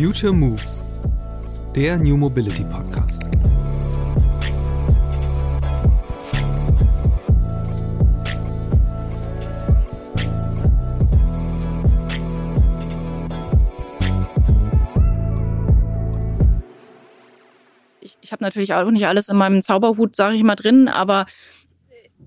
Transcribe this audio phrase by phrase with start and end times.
[0.00, 0.82] Future Moves,
[1.76, 3.24] der New Mobility Podcast.
[18.00, 21.26] Ich, ich habe natürlich auch nicht alles in meinem Zauberhut, sage ich mal, drin, aber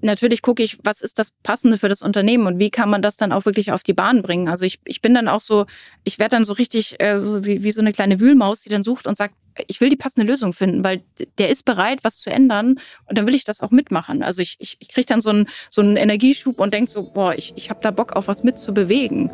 [0.04, 3.18] natürlich gucke ich, was ist das Passende für das Unternehmen und wie kann man das
[3.18, 4.50] dann auch wirklich auf die Bahn bringen.
[4.50, 5.66] Also ich, ich bin dann auch so,
[6.04, 8.84] ich werde dann so richtig äh, so wie, wie so eine kleine Wühlmaus, die dann
[8.84, 9.36] sucht und sagt,
[9.68, 11.04] ich will die passende Lösung finden, weil
[11.38, 14.24] der ist bereit, was zu ändern und dann will ich das auch mitmachen.
[14.24, 17.34] Also ich, ich, ich kriege dann so einen, so einen Energieschub und denke so, boah,
[17.36, 19.32] ich, ich habe da Bock auf was mitzubewegen.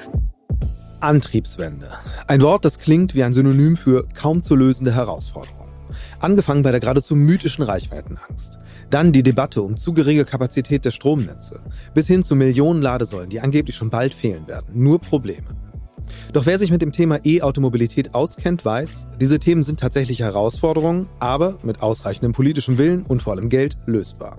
[1.00, 1.90] Antriebswende.
[2.28, 5.59] Ein Wort, das klingt wie ein Synonym für kaum zu lösende Herausforderung.
[6.20, 8.60] Angefangen bei der geradezu mythischen Reichweitenangst.
[8.90, 11.62] Dann die Debatte um zu geringe Kapazität der Stromnetze.
[11.94, 14.68] Bis hin zu Millionen Ladesäulen, die angeblich schon bald fehlen werden.
[14.74, 15.56] Nur Probleme.
[16.34, 21.58] Doch wer sich mit dem Thema E-Automobilität auskennt, weiß, diese Themen sind tatsächlich Herausforderungen, aber
[21.64, 24.38] mit ausreichendem politischem Willen und vor allem Geld lösbar.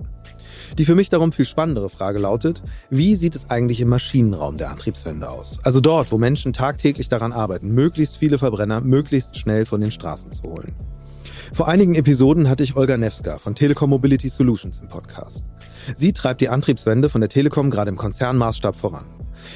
[0.77, 4.69] Die für mich darum viel spannendere Frage lautet, wie sieht es eigentlich im Maschinenraum der
[4.69, 5.59] Antriebswende aus?
[5.63, 10.31] Also dort, wo Menschen tagtäglich daran arbeiten, möglichst viele Verbrenner möglichst schnell von den Straßen
[10.31, 10.73] zu holen.
[11.53, 15.47] Vor einigen Episoden hatte ich Olga Nevska von Telekom Mobility Solutions im Podcast.
[15.95, 19.03] Sie treibt die Antriebswende von der Telekom gerade im Konzernmaßstab voran.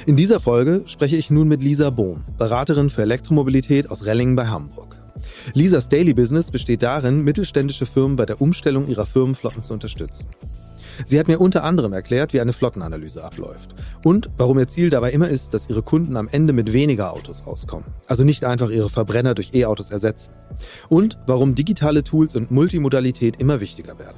[0.05, 4.47] In dieser Folge spreche ich nun mit Lisa Bohm, Beraterin für Elektromobilität aus Rellingen bei
[4.47, 4.97] Hamburg.
[5.53, 10.27] Lisas Daily Business besteht darin, mittelständische Firmen bei der Umstellung ihrer Firmenflotten zu unterstützen.
[11.05, 15.11] Sie hat mir unter anderem erklärt, wie eine Flottenanalyse abläuft und warum ihr Ziel dabei
[15.11, 17.85] immer ist, dass ihre Kunden am Ende mit weniger Autos auskommen.
[18.07, 20.33] Also nicht einfach ihre Verbrenner durch E-Autos ersetzen.
[20.89, 24.17] Und warum digitale Tools und Multimodalität immer wichtiger werden.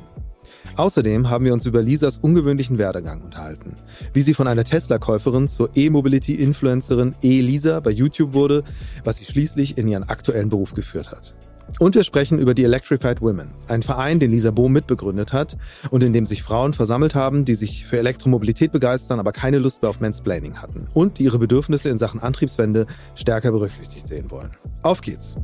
[0.76, 3.78] Außerdem haben wir uns über Lisas ungewöhnlichen Werdegang unterhalten.
[4.14, 8.64] Wie sie von einer Tesla-Käuferin zur E-Mobility-Influencerin E-Lisa bei YouTube wurde,
[9.04, 11.36] was sie schließlich in ihren aktuellen Beruf geführt hat.
[11.80, 15.58] Und wir sprechen über die Electrified Women, ein Verein, den Lisa Bohm mitbegründet hat
[15.92, 19.82] und in dem sich Frauen versammelt haben, die sich für Elektromobilität begeistern, aber keine Lust
[19.82, 24.52] mehr auf Mansplaining hatten und die ihre Bedürfnisse in Sachen Antriebswende stärker berücksichtigt sehen wollen.
[24.82, 25.38] Auf geht's!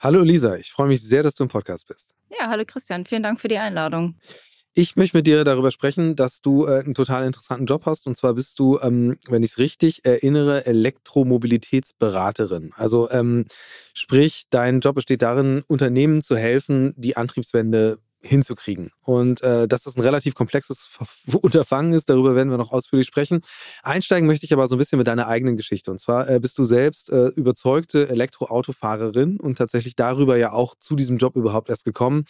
[0.00, 2.14] Hallo Lisa, ich freue mich sehr, dass du im Podcast bist.
[2.30, 4.14] Ja, hallo Christian, vielen Dank für die Einladung.
[4.80, 8.06] Ich möchte mit dir darüber sprechen, dass du äh, einen total interessanten Job hast.
[8.06, 12.70] Und zwar bist du, ähm, wenn ich es richtig erinnere, Elektromobilitätsberaterin.
[12.76, 13.46] Also ähm,
[13.92, 18.90] sprich, dein Job besteht darin, Unternehmen zu helfen, die Antriebswende hinzukriegen.
[19.02, 20.90] Und äh, dass das ein relativ komplexes
[21.42, 23.40] Unterfangen ist, darüber werden wir noch ausführlich sprechen.
[23.82, 25.90] Einsteigen möchte ich aber so ein bisschen mit deiner eigenen Geschichte.
[25.90, 30.94] Und zwar äh, bist du selbst äh, überzeugte Elektroautofahrerin und tatsächlich darüber ja auch zu
[30.94, 32.26] diesem Job überhaupt erst gekommen.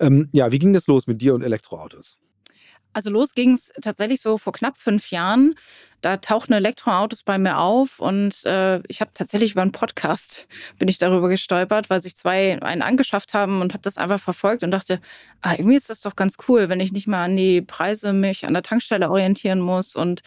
[0.00, 2.18] Ähm, ja, wie ging das los mit dir und Elektroautos?
[2.94, 5.56] Also los ging es tatsächlich so vor knapp fünf Jahren.
[6.00, 10.46] Da tauchten Elektroautos bei mir auf und äh, ich habe tatsächlich über einen Podcast
[10.78, 14.62] bin ich darüber gestolpert, weil sich zwei einen angeschafft haben und habe das einfach verfolgt
[14.62, 15.00] und dachte,
[15.42, 18.46] ah, irgendwie ist das doch ganz cool, wenn ich nicht mal an die Preise mich
[18.46, 20.22] an der Tankstelle orientieren muss und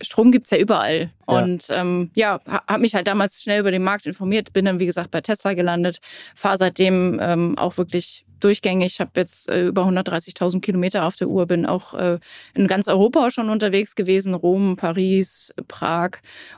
[0.00, 1.10] Strom gibt es ja überall.
[1.28, 1.42] Ja.
[1.42, 4.86] Und ähm, ja, habe mich halt damals schnell über den Markt informiert, bin dann, wie
[4.86, 5.98] gesagt, bei Tesla gelandet,
[6.36, 8.94] fahre seitdem ähm, auch wirklich durchgängig.
[8.94, 12.18] Ich habe jetzt äh, über 130.000 Kilometer auf der Uhr, bin auch äh,
[12.54, 16.10] in ganz Europa schon unterwegs gewesen, Rom, Paris, Prag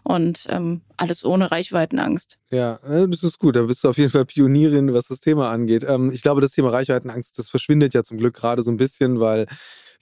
[0.03, 2.39] und ähm, alles ohne Reichweitenangst.
[2.51, 3.57] Ja, äh, das ist gut.
[3.57, 5.85] Da bist du auf jeden Fall Pionierin, was das Thema angeht.
[5.89, 9.21] Ähm, ich glaube, das Thema Reichweitenangst, das verschwindet ja zum Glück gerade so ein bisschen,
[9.21, 9.47] weil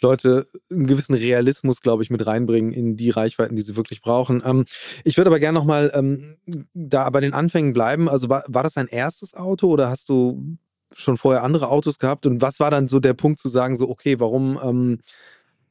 [0.01, 4.43] Leute einen gewissen Realismus, glaube ich, mit reinbringen in die Reichweiten, die sie wirklich brauchen.
[4.45, 4.65] Ähm,
[5.05, 6.37] ich würde aber gerne nochmal ähm,
[6.75, 8.09] da bei den Anfängen bleiben.
[8.09, 10.57] Also war, war das dein erstes Auto oder hast du
[10.95, 12.27] schon vorher andere Autos gehabt?
[12.27, 15.01] Und was war dann so der Punkt zu sagen, so, okay, warum ähm,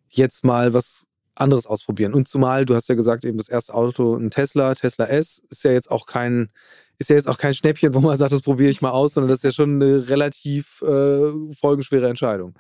[0.09, 1.05] jetzt mal was
[1.35, 2.13] anderes ausprobieren?
[2.13, 5.63] Und zumal, du hast ja gesagt, eben das erste Auto, ein Tesla, Tesla S, ist
[5.63, 6.50] ja jetzt auch kein,
[6.97, 9.29] ist ja jetzt auch kein Schnäppchen, wo man sagt, das probiere ich mal aus, sondern
[9.29, 12.53] das ist ja schon eine relativ äh, folgenschwere Entscheidung.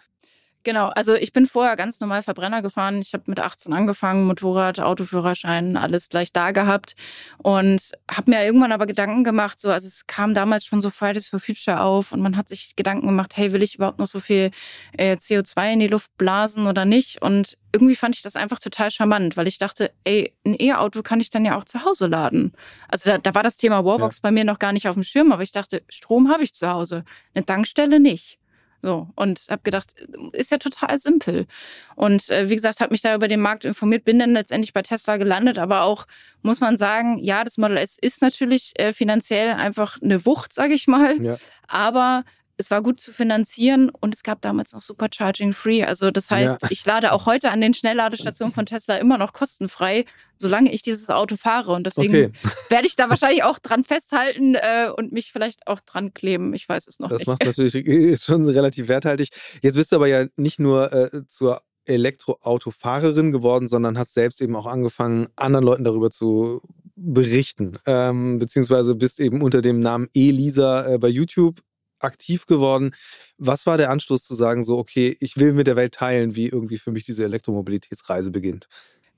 [0.63, 2.99] Genau, also ich bin vorher ganz normal Verbrenner gefahren.
[2.99, 6.95] Ich habe mit 18 angefangen, Motorrad, Autoführerschein, alles gleich da gehabt
[7.37, 11.27] und habe mir irgendwann aber Gedanken gemacht, so also es kam damals schon so Fridays
[11.27, 14.19] for Future auf und man hat sich Gedanken gemacht, hey, will ich überhaupt noch so
[14.19, 14.51] viel
[14.97, 17.21] äh, CO2 in die Luft blasen oder nicht?
[17.21, 21.21] Und irgendwie fand ich das einfach total charmant, weil ich dachte, ey, ein E-Auto kann
[21.21, 22.53] ich dann ja auch zu Hause laden.
[22.89, 24.19] Also da, da war das Thema Warbox ja.
[24.23, 26.67] bei mir noch gar nicht auf dem Schirm, aber ich dachte, Strom habe ich zu
[26.67, 28.39] Hause, eine Tankstelle nicht.
[28.83, 29.95] So, und habe gedacht,
[30.33, 31.47] ist ja total simpel.
[31.95, 34.83] Und äh, wie gesagt, habe mich da über den Markt informiert, bin dann letztendlich bei
[34.83, 36.05] Tesla gelandet, aber auch
[36.43, 40.75] muss man sagen, ja, das Model S ist natürlich äh, finanziell einfach eine Wucht, sage
[40.75, 41.21] ich mal.
[41.21, 41.37] Ja.
[41.67, 42.23] Aber
[42.57, 45.83] es war gut zu finanzieren und es gab damals noch Supercharging Free.
[45.83, 46.67] Also das heißt, ja.
[46.71, 50.05] ich lade auch heute an den Schnellladestationen von Tesla immer noch kostenfrei,
[50.37, 51.73] solange ich dieses Auto fahre.
[51.73, 52.31] Und deswegen okay.
[52.69, 56.53] werde ich da wahrscheinlich auch dran festhalten äh, und mich vielleicht auch dran kleben.
[56.55, 57.27] Ich weiß es noch das nicht.
[57.27, 59.29] Das macht natürlich schon relativ werthaltig.
[59.61, 64.55] Jetzt bist du aber ja nicht nur äh, zur Elektroautofahrerin geworden, sondern hast selbst eben
[64.55, 66.61] auch angefangen, anderen Leuten darüber zu
[66.95, 67.77] berichten.
[67.85, 71.61] Ähm, beziehungsweise bist eben unter dem Namen Elisa äh, bei YouTube
[71.99, 72.91] aktiv geworden.
[73.37, 76.47] Was war der Anstoß zu sagen, so, okay, ich will mit der Welt teilen, wie
[76.47, 78.67] irgendwie für mich diese Elektromobilitätsreise beginnt?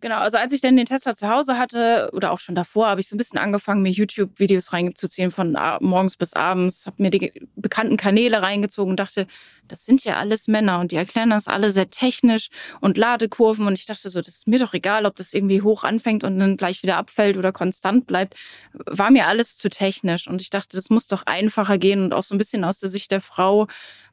[0.01, 3.01] Genau, also als ich dann den Tesla zu Hause hatte oder auch schon davor, habe
[3.01, 7.33] ich so ein bisschen angefangen, mir YouTube-Videos reinzuziehen von morgens bis abends, habe mir die
[7.55, 9.27] bekannten Kanäle reingezogen und dachte,
[9.67, 12.49] das sind ja alles Männer und die erklären das alle sehr technisch
[12.79, 15.83] und Ladekurven und ich dachte so, das ist mir doch egal, ob das irgendwie hoch
[15.83, 18.35] anfängt und dann gleich wieder abfällt oder konstant bleibt.
[18.73, 22.23] War mir alles zu technisch und ich dachte, das muss doch einfacher gehen und auch
[22.23, 23.67] so ein bisschen aus der Sicht der Frau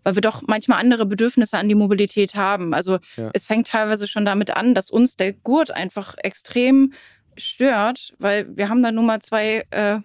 [0.07, 2.75] weil wir doch manchmal andere Bedürfnisse an die Mobilität haben.
[2.75, 3.31] Also ja.
[3.33, 6.93] es fängt teilweise schon damit an, dass uns der Gurt einfach extrem
[7.37, 9.99] stört, weil wir haben da nun mal zwei äh,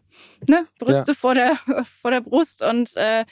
[0.47, 1.13] ne, Brüste ja.
[1.13, 1.55] vor, der,
[2.01, 3.25] vor der Brust und äh,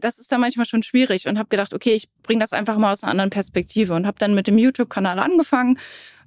[0.00, 2.92] das ist da manchmal schon schwierig und habe gedacht, okay, ich bringe das einfach mal
[2.92, 5.78] aus einer anderen Perspektive und habe dann mit dem YouTube-Kanal angefangen.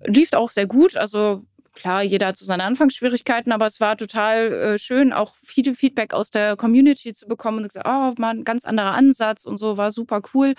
[0.06, 1.44] Lief auch sehr gut, also
[1.74, 6.14] klar, jeder hat so seine Anfangsschwierigkeiten, aber es war total äh, schön, auch viele Feedback
[6.14, 9.78] aus der Community zu bekommen und gesagt, oh, mal ein ganz anderer Ansatz und so,
[9.78, 10.54] war super cool.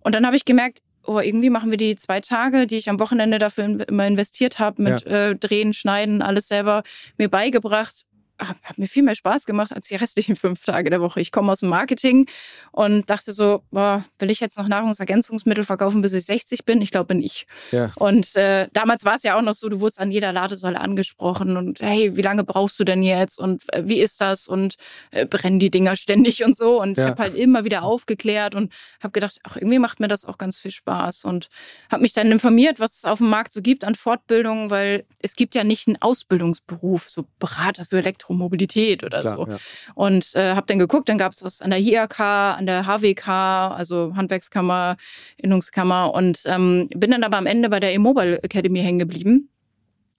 [0.00, 3.00] Und dann habe ich gemerkt, oh, irgendwie machen wir die zwei Tage, die ich am
[3.00, 5.30] Wochenende dafür immer investiert habe, mit ja.
[5.30, 6.82] äh, Drehen, Schneiden, alles selber
[7.18, 8.06] mir beigebracht
[8.38, 11.20] hat, mir viel mehr Spaß gemacht als die restlichen fünf Tage der Woche.
[11.20, 12.26] Ich komme aus dem Marketing
[12.72, 16.82] und dachte so, boah, will ich jetzt noch Nahrungsergänzungsmittel verkaufen, bis ich 60 bin?
[16.82, 17.46] Ich glaube nicht.
[17.70, 17.92] Ja.
[17.96, 21.56] Und äh, damals war es ja auch noch so, du wurdest an jeder Ladesäule angesprochen
[21.56, 24.76] und hey, wie lange brauchst du denn jetzt und äh, wie ist das und
[25.10, 26.80] äh, brennen die Dinger ständig und so.
[26.80, 27.04] Und ja.
[27.04, 30.38] ich habe halt immer wieder aufgeklärt und habe gedacht, ach, irgendwie macht mir das auch
[30.38, 31.48] ganz viel Spaß und
[31.90, 35.36] habe mich dann informiert, was es auf dem Markt so gibt an Fortbildungen, weil es
[35.36, 39.46] gibt ja nicht einen Ausbildungsberuf, so Berater für Elektro Elektromobilität oder Klar, so.
[39.46, 39.58] Ja.
[39.94, 43.28] Und äh, habe dann geguckt, dann gab es was an der IHK, an der HWK,
[43.28, 44.96] also Handwerkskammer,
[45.36, 49.48] Innungskammer und ähm, bin dann aber am Ende bei der E-Mobile Academy hängen geblieben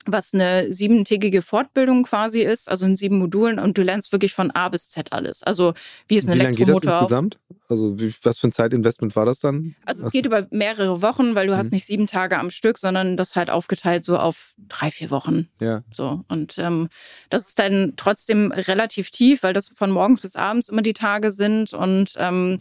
[0.06, 4.52] was eine siebentägige Fortbildung quasi ist, also in sieben Modulen und du lernst wirklich von
[4.52, 5.44] A bis Z alles.
[5.44, 5.74] Also
[6.08, 6.68] wie ist ein wie Elektromotor.
[6.68, 7.40] Wie lange geht das insgesamt?
[7.70, 9.76] Also wie, was für ein Zeitinvestment war das dann?
[9.86, 11.58] Also es geht über mehrere Wochen, weil du mhm.
[11.58, 15.50] hast nicht sieben Tage am Stück, sondern das halt aufgeteilt so auf drei, vier Wochen.
[15.60, 15.84] Ja.
[15.94, 16.90] So und ähm,
[17.30, 21.32] das ist dann trotzdem relativ tief, weil das von morgens bis abends immer die Tage
[21.32, 22.60] sind und ähm,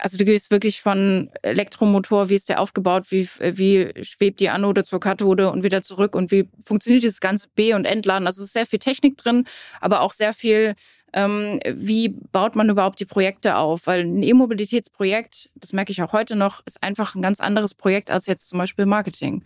[0.00, 4.84] also du gehst wirklich von Elektromotor, wie ist der aufgebaut, wie, wie schwebt die Anode
[4.84, 8.26] zur Kathode und wieder zurück und wie funktioniert dieses ganze B- und Entladen.
[8.26, 9.44] Also es ist sehr viel Technik drin,
[9.80, 10.74] aber auch sehr viel
[11.12, 13.86] wie baut man überhaupt die Projekte auf?
[13.86, 18.10] Weil ein E-Mobilitätsprojekt, das merke ich auch heute noch, ist einfach ein ganz anderes Projekt
[18.10, 19.44] als jetzt zum Beispiel Marketing.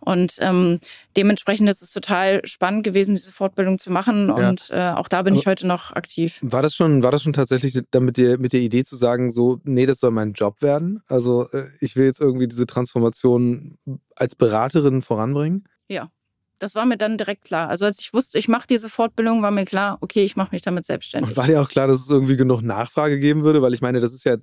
[0.00, 0.80] Und ähm,
[1.16, 4.28] dementsprechend ist es total spannend gewesen, diese Fortbildung zu machen.
[4.28, 4.48] Ja.
[4.48, 6.38] Und äh, auch da bin Aber ich heute noch aktiv.
[6.42, 9.60] War das schon, war das schon tatsächlich damit dir, mit der Idee zu sagen, so,
[9.64, 11.02] nee, das soll mein Job werden?
[11.08, 13.76] Also äh, ich will jetzt irgendwie diese Transformation
[14.14, 15.64] als Beraterin voranbringen?
[15.88, 16.10] Ja,
[16.58, 17.68] das war mir dann direkt klar.
[17.68, 20.62] Also als ich wusste, ich mache diese Fortbildung, war mir klar, okay, ich mache mich
[20.62, 21.30] damit selbstständig.
[21.30, 23.62] Und war dir auch klar, dass es irgendwie genug Nachfrage geben würde?
[23.62, 24.36] Weil ich meine, das ist ja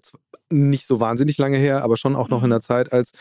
[0.51, 2.45] nicht so wahnsinnig lange her, aber schon auch noch mhm.
[2.45, 3.11] in der Zeit, als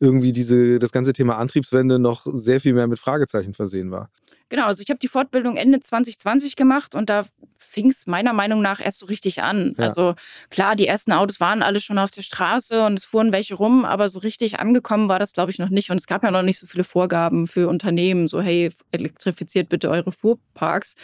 [0.00, 4.10] irgendwie diese, das ganze Thema Antriebswende noch sehr viel mehr mit Fragezeichen versehen war.
[4.50, 7.26] Genau, also ich habe die Fortbildung Ende 2020 gemacht und da
[7.56, 9.74] fing es meiner Meinung nach erst so richtig an.
[9.76, 9.84] Ja.
[9.84, 10.14] Also
[10.48, 13.84] klar, die ersten Autos waren alle schon auf der Straße und es fuhren welche rum,
[13.84, 15.90] aber so richtig angekommen war das, glaube ich, noch nicht.
[15.90, 19.90] Und es gab ja noch nicht so viele Vorgaben für Unternehmen, so hey, elektrifiziert bitte
[19.90, 20.94] eure Fuhrparks.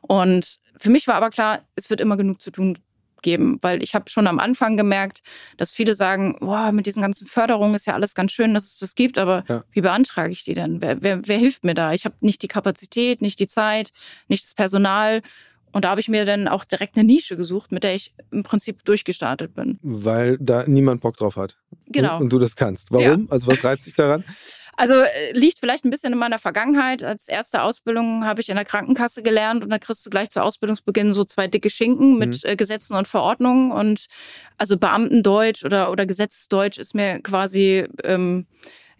[0.00, 2.78] Und für mich war aber klar, es wird immer genug zu tun
[3.24, 5.22] geben, weil ich habe schon am Anfang gemerkt,
[5.56, 8.78] dass viele sagen, boah, mit diesen ganzen Förderungen ist ja alles ganz schön, dass es
[8.78, 9.64] das gibt, aber ja.
[9.72, 10.80] wie beantrage ich die denn?
[10.80, 11.92] Wer, wer, wer hilft mir da?
[11.92, 13.90] Ich habe nicht die Kapazität, nicht die Zeit,
[14.28, 15.22] nicht das Personal.
[15.74, 18.44] Und da habe ich mir dann auch direkt eine Nische gesucht, mit der ich im
[18.44, 19.78] Prinzip durchgestartet bin.
[19.82, 21.58] Weil da niemand Bock drauf hat.
[21.86, 22.16] Genau.
[22.16, 22.92] Und, und du das kannst.
[22.92, 23.22] Warum?
[23.22, 23.30] Ja.
[23.30, 24.24] Also was reizt dich daran?
[24.76, 27.04] Also äh, liegt vielleicht ein bisschen in meiner Vergangenheit.
[27.04, 30.42] Als erste Ausbildung habe ich in der Krankenkasse gelernt und da kriegst du gleich zu
[30.42, 32.50] Ausbildungsbeginn so zwei dicke Schinken mit mhm.
[32.50, 33.70] Äh, Gesetzen und Verordnungen.
[33.70, 34.06] Und
[34.58, 38.46] also Beamtendeutsch oder, oder Gesetzesdeutsch ist mir quasi ähm,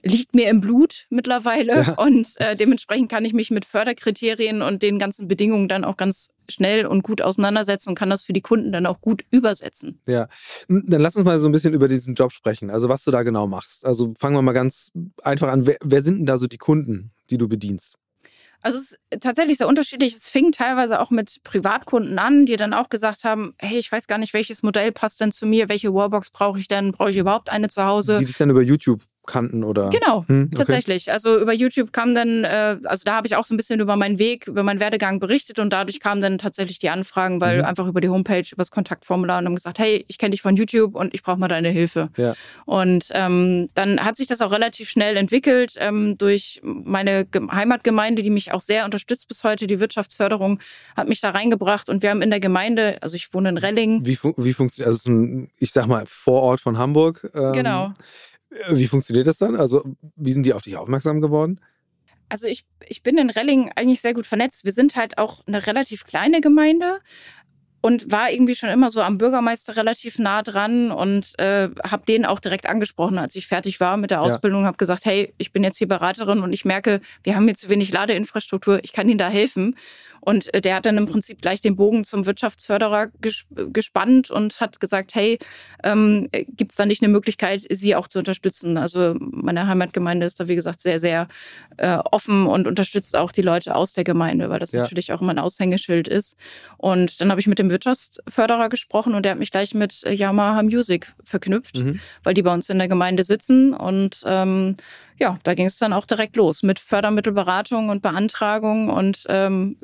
[0.04, 1.92] liegt mir im Blut mittlerweile ja.
[1.98, 6.28] und äh, dementsprechend kann ich mich mit Förderkriterien und den ganzen Bedingungen dann auch ganz
[6.50, 10.00] schnell und gut auseinandersetzen und kann das für die Kunden dann auch gut übersetzen.
[10.06, 10.28] Ja,
[10.68, 13.22] dann lass uns mal so ein bisschen über diesen Job sprechen, also was du da
[13.22, 13.86] genau machst.
[13.86, 14.92] Also fangen wir mal ganz
[15.22, 17.96] einfach an, wer, wer sind denn da so die Kunden, die du bedienst?
[18.60, 20.14] Also es ist tatsächlich sehr unterschiedlich.
[20.14, 24.06] Es fing teilweise auch mit Privatkunden an, die dann auch gesagt haben, hey, ich weiß
[24.06, 27.18] gar nicht, welches Modell passt denn zu mir, welche Wallbox brauche ich denn, brauche ich
[27.18, 28.16] überhaupt eine zu Hause?
[28.16, 29.90] Die dich dann über YouTube kannten oder?
[29.90, 30.56] Genau, hm, okay.
[30.56, 31.12] tatsächlich.
[31.12, 33.96] Also über YouTube kam dann, äh, also da habe ich auch so ein bisschen über
[33.96, 37.64] meinen Weg, über meinen Werdegang berichtet und dadurch kamen dann tatsächlich die Anfragen, weil mhm.
[37.64, 40.56] einfach über die Homepage, über das Kontaktformular und haben gesagt, hey, ich kenne dich von
[40.56, 42.10] YouTube und ich brauche mal deine Hilfe.
[42.16, 42.34] Ja.
[42.66, 48.30] Und ähm, dann hat sich das auch relativ schnell entwickelt ähm, durch meine Heimatgemeinde, die
[48.30, 49.66] mich auch sehr unterstützt bis heute.
[49.66, 50.60] Die Wirtschaftsförderung
[50.96, 54.04] hat mich da reingebracht und wir haben in der Gemeinde, also ich wohne in Relling.
[54.04, 57.28] Wie, wie funktioniert, also ein, ich sag mal, Vorort von Hamburg.
[57.34, 57.92] Ähm, genau.
[58.70, 59.56] Wie funktioniert das dann?
[59.56, 59.84] Also,
[60.16, 61.60] wie sind die auf dich aufmerksam geworden?
[62.28, 64.64] Also ich, ich bin in Relling eigentlich sehr gut vernetzt.
[64.64, 67.00] Wir sind halt auch eine relativ kleine Gemeinde
[67.84, 72.24] und war irgendwie schon immer so am Bürgermeister relativ nah dran und äh, habe den
[72.24, 74.68] auch direkt angesprochen, als ich fertig war mit der Ausbildung, ja.
[74.68, 77.68] habe gesagt, hey, ich bin jetzt hier Beraterin und ich merke, wir haben hier zu
[77.68, 79.76] wenig Ladeinfrastruktur, ich kann Ihnen da helfen.
[80.24, 83.08] Und äh, der hat dann im Prinzip gleich den Bogen zum Wirtschaftsförderer
[83.72, 85.38] gespannt und hat gesagt, hey,
[85.82, 88.78] ähm, gibt es da nicht eine Möglichkeit, sie auch zu unterstützen?
[88.78, 91.28] Also meine Heimatgemeinde ist da, wie gesagt, sehr, sehr
[91.76, 94.82] äh, offen und unterstützt auch die Leute aus der Gemeinde, weil das ja.
[94.82, 96.36] natürlich auch immer ein Aushängeschild ist.
[96.78, 100.62] Und dann habe ich mit dem Wirtschaftsförderer gesprochen und der hat mich gleich mit Yamaha
[100.62, 102.00] Music verknüpft, mhm.
[102.22, 104.76] weil die bei uns in der Gemeinde sitzen und ähm,
[105.18, 109.76] ja, da ging es dann auch direkt los mit Fördermittelberatung und Beantragung und ähm,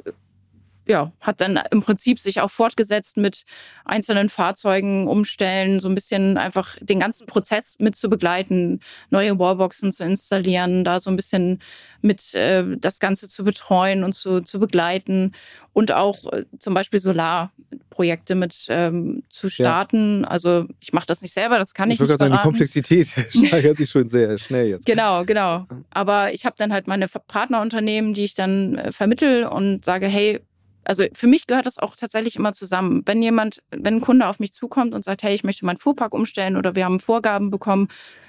[0.91, 3.45] ja, hat dann im Prinzip sich auch fortgesetzt mit
[3.85, 9.93] einzelnen Fahrzeugen umstellen, so ein bisschen einfach den ganzen Prozess mit zu begleiten, neue Wallboxen
[9.93, 11.61] zu installieren, da so ein bisschen
[12.03, 15.33] mit äh, das Ganze zu betreuen und zu, zu begleiten
[15.73, 20.23] und auch äh, zum Beispiel Solarprojekte mit ähm, zu starten.
[20.23, 20.29] Ja.
[20.29, 22.07] Also ich mache das nicht selber, das kann ich, ich nicht.
[22.07, 23.07] Ich würde sagen, die Komplexität
[23.47, 24.87] steigert sich schon sehr schnell jetzt.
[24.87, 25.65] Genau, genau.
[25.91, 30.41] Aber ich habe dann halt meine Partnerunternehmen, die ich dann äh, vermittel und sage, hey,
[30.85, 33.03] also für mich gehört das auch tatsächlich immer zusammen.
[33.07, 36.15] Wenn jemand, wenn ein Kunde auf mich zukommt und sagt, hey, ich möchte meinen Fuhrpark
[36.15, 37.89] umstellen oder wir haben Vorgaben bekommen,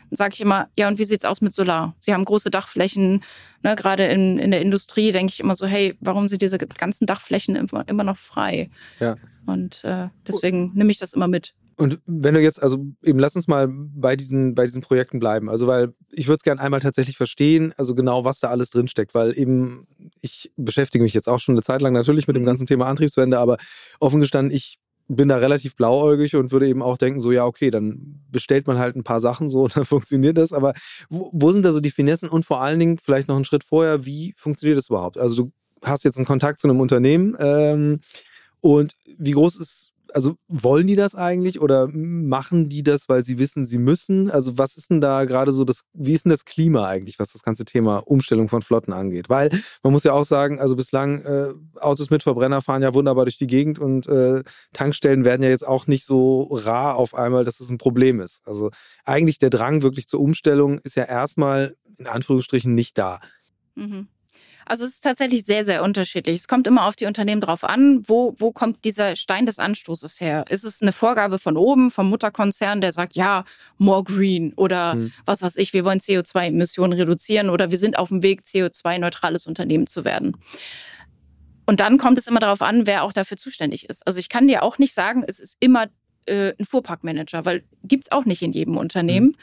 [0.10, 1.96] dann sage ich immer, ja, und wie sieht's aus mit Solar?
[2.00, 3.24] Sie haben große Dachflächen,
[3.64, 7.06] ne, gerade in, in der Industrie denke ich immer so, hey, warum sind diese ganzen
[7.06, 8.70] Dachflächen immer, immer noch frei?
[9.00, 9.16] Ja.
[9.46, 11.54] Und äh, deswegen nehme ich das immer mit.
[11.78, 15.50] Und wenn du jetzt, also eben lass uns mal bei diesen, bei diesen Projekten bleiben.
[15.50, 19.14] Also, weil ich würde es gerne einmal tatsächlich verstehen, also genau, was da alles drinsteckt,
[19.14, 19.88] weil eben
[20.22, 22.48] ich beschäftige mich jetzt auch schon eine Zeit lang natürlich mit dem mhm.
[22.48, 23.58] ganzen Thema Antriebswende, aber
[24.00, 27.70] offen gestanden, ich bin da relativ blauäugig und würde eben auch denken, so ja, okay,
[27.70, 30.54] dann bestellt man halt ein paar Sachen so und dann funktioniert das.
[30.54, 30.74] Aber
[31.10, 33.64] wo, wo sind da so die Finessen und vor allen Dingen vielleicht noch einen Schritt
[33.64, 35.18] vorher, wie funktioniert das überhaupt?
[35.18, 35.52] Also du
[35.84, 38.00] hast jetzt einen Kontakt zu einem Unternehmen ähm,
[38.62, 43.40] und wie groß ist also wollen die das eigentlich oder machen die das, weil sie
[43.40, 44.30] wissen, sie müssen?
[44.30, 47.34] Also was ist denn da gerade so das, wie ist denn das Klima eigentlich, was
[47.34, 49.30] das ganze Thema Umstellung von Flotten angeht?
[49.30, 49.50] Weil
[49.84, 53.38] man muss ja auch sagen, also bislang äh, Autos mit Verbrenner fahren ja wunderbar durch
[53.38, 57.56] die Gegend und äh, Tankstellen werden ja jetzt auch nicht so rar auf einmal, dass
[57.56, 58.42] es das ein Problem ist.
[58.46, 58.72] Also
[59.06, 63.20] eigentlich der Drang wirklich zur Umstellung ist ja erstmal in Anführungsstrichen nicht da.
[63.76, 64.08] Mhm.
[64.72, 66.38] Also es ist tatsächlich sehr, sehr unterschiedlich.
[66.38, 70.22] Es kommt immer auf die Unternehmen drauf an, wo, wo kommt dieser Stein des Anstoßes
[70.22, 70.46] her?
[70.48, 73.44] Ist es eine Vorgabe von oben, vom Mutterkonzern, der sagt, ja,
[73.80, 75.12] more green oder hm.
[75.26, 79.88] was weiß ich, wir wollen CO2-Emissionen reduzieren oder wir sind auf dem Weg, CO2-neutrales Unternehmen
[79.88, 80.38] zu werden.
[81.66, 84.08] Und dann kommt es immer darauf an, wer auch dafür zuständig ist.
[84.08, 85.88] Also ich kann dir auch nicht sagen, es ist immer
[86.28, 89.28] äh, ein Fuhrparkmanager, weil gibt es auch nicht in jedem Unternehmen.
[89.28, 89.36] Mhm.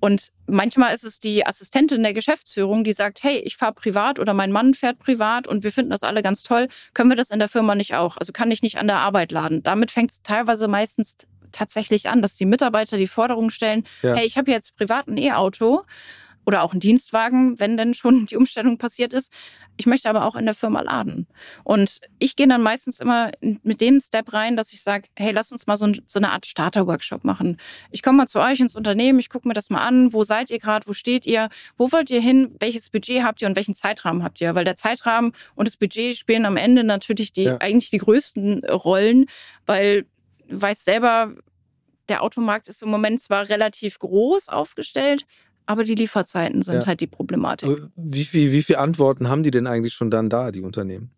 [0.00, 4.32] Und manchmal ist es die Assistentin der Geschäftsführung, die sagt, hey, ich fahre privat oder
[4.34, 6.68] mein Mann fährt privat und wir finden das alle ganz toll.
[6.94, 8.16] Können wir das in der Firma nicht auch?
[8.16, 9.62] Also kann ich nicht an der Arbeit laden.
[9.62, 11.16] Damit fängt es teilweise meistens
[11.52, 14.14] tatsächlich an, dass die Mitarbeiter die Forderung stellen, ja.
[14.14, 15.82] hey, ich habe jetzt privat ein E-Auto
[16.46, 19.32] oder auch einen Dienstwagen, wenn denn schon die Umstellung passiert ist.
[19.76, 21.26] Ich möchte aber auch in der Firma laden.
[21.64, 25.52] Und ich gehe dann meistens immer mit dem Step rein, dass ich sage, hey, lass
[25.52, 27.56] uns mal so, so eine Art Starter-Workshop machen.
[27.90, 30.50] Ich komme mal zu euch ins Unternehmen, ich gucke mir das mal an, wo seid
[30.50, 33.74] ihr gerade, wo steht ihr, wo wollt ihr hin, welches Budget habt ihr und welchen
[33.74, 34.54] Zeitrahmen habt ihr?
[34.54, 37.56] Weil der Zeitrahmen und das Budget spielen am Ende natürlich die, ja.
[37.58, 39.26] eigentlich die größten Rollen,
[39.66, 40.06] weil
[40.48, 41.34] du weißt selber,
[42.08, 45.24] der Automarkt ist im Moment zwar relativ groß aufgestellt,
[45.66, 46.86] aber die Lieferzeiten sind ja.
[46.86, 47.70] halt die Problematik.
[47.96, 51.10] Wie viele wie viel Antworten haben die denn eigentlich schon dann da, die Unternehmen?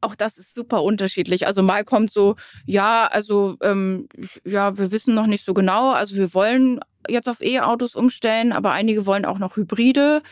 [0.00, 1.46] Auch das ist super unterschiedlich.
[1.46, 4.08] Also mal kommt so, ja, also ähm,
[4.44, 5.90] ja, wir wissen noch nicht so genau.
[5.92, 10.22] Also wir wollen jetzt auf E-Autos umstellen, aber einige wollen auch noch Hybride,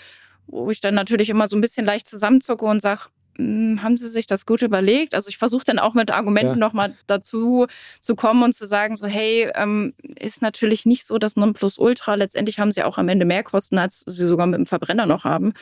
[0.47, 3.07] wo ich dann natürlich immer so ein bisschen leicht zusammenzucke und sage,
[3.39, 5.15] haben sie sich das gut überlegt?
[5.15, 6.57] Also ich versuche dann auch mit Argumenten ja.
[6.57, 7.67] nochmal dazu
[8.01, 12.15] zu kommen und zu sagen, so hey, ähm, ist natürlich nicht so das Nonplusultra.
[12.15, 15.25] Letztendlich haben sie auch am Ende mehr Kosten, als sie sogar mit dem Verbrenner noch
[15.25, 15.53] haben.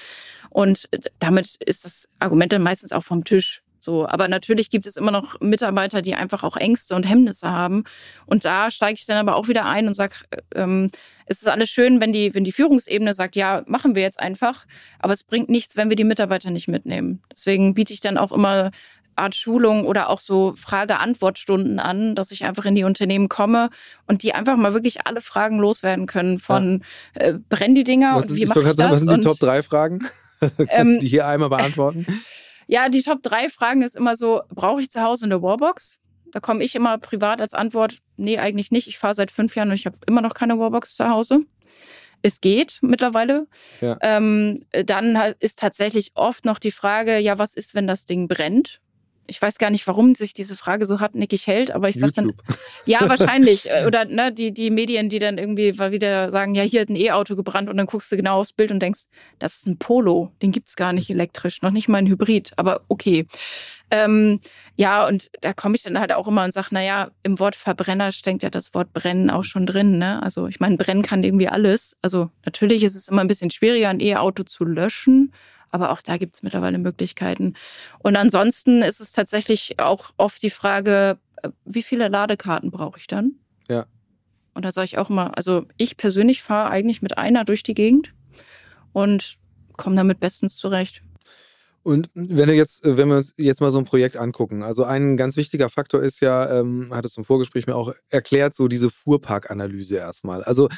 [0.50, 0.88] Und
[1.18, 3.62] damit ist das Argument dann meistens auch vom Tisch.
[3.84, 7.82] So, aber natürlich gibt es immer noch Mitarbeiter, die einfach auch Ängste und Hemmnisse haben.
[8.26, 10.14] Und da steige ich dann aber auch wieder ein und sage,
[10.54, 10.92] ähm,
[11.26, 14.66] es ist alles schön, wenn die, wenn die Führungsebene sagt, ja, machen wir jetzt einfach,
[15.00, 17.22] aber es bringt nichts, wenn wir die Mitarbeiter nicht mitnehmen.
[17.32, 18.70] Deswegen biete ich dann auch immer
[19.16, 23.68] Art Schulung oder auch so Frage-Antwort-Stunden an, dass ich einfach in die Unternehmen komme
[24.06, 26.84] und die einfach mal wirklich alle Fragen loswerden können von
[27.16, 27.22] ja.
[27.22, 28.90] äh, brennen die Dinger was, und wie mache ich, das?
[28.90, 29.98] Was sind die Top 3 Fragen?
[30.40, 32.06] Kannst ähm, du die hier einmal beantworten?
[32.72, 35.98] Ja, die Top 3 Fragen ist immer so, brauche ich zu Hause eine Wallbox?
[36.32, 38.86] Da komme ich immer privat als Antwort, nee, eigentlich nicht.
[38.86, 41.40] Ich fahre seit fünf Jahren und ich habe immer noch keine Wallbox zu Hause.
[42.22, 43.46] Es geht mittlerweile.
[43.82, 43.98] Ja.
[44.00, 48.80] Ähm, dann ist tatsächlich oft noch die Frage, ja, was ist, wenn das Ding brennt?
[49.26, 52.32] Ich weiß gar nicht, warum sich diese Frage so hartnäckig hält, aber ich sage dann,
[52.86, 53.62] ja, wahrscheinlich.
[53.72, 56.96] Äh, oder ne, die, die Medien, die dann irgendwie wieder sagen, ja, hier hat ein
[56.96, 59.02] E-Auto gebrannt und dann guckst du genau aufs Bild und denkst,
[59.38, 62.52] das ist ein Polo, den gibt es gar nicht elektrisch, noch nicht mal ein Hybrid,
[62.56, 63.26] aber okay.
[63.92, 64.40] Ähm,
[64.76, 68.10] ja, und da komme ich dann halt auch immer und sage, naja, im Wort Verbrenner
[68.10, 69.98] steckt ja das Wort Brennen auch schon drin.
[69.98, 70.22] Ne?
[70.22, 71.94] Also ich meine, brennen kann irgendwie alles.
[72.00, 75.32] Also natürlich ist es immer ein bisschen schwieriger, ein E-Auto zu löschen,
[75.72, 77.54] aber auch da gibt es mittlerweile Möglichkeiten.
[77.98, 83.08] Und ansonsten ist es tatsächlich auch oft die Frage, äh, wie viele Ladekarten brauche ich
[83.08, 83.32] dann?
[83.68, 83.86] Ja.
[84.54, 87.74] Und da sage ich auch immer, also ich persönlich fahre eigentlich mit einer durch die
[87.74, 88.12] Gegend
[88.92, 89.38] und
[89.76, 91.02] komme damit bestens zurecht.
[91.82, 95.16] Und wenn wir jetzt, wenn wir uns jetzt mal so ein Projekt angucken, also ein
[95.16, 98.88] ganz wichtiger Faktor ist ja, ähm, hat es im Vorgespräch mir auch erklärt, so diese
[98.88, 100.44] Fuhrparkanalyse erstmal.
[100.44, 100.68] Also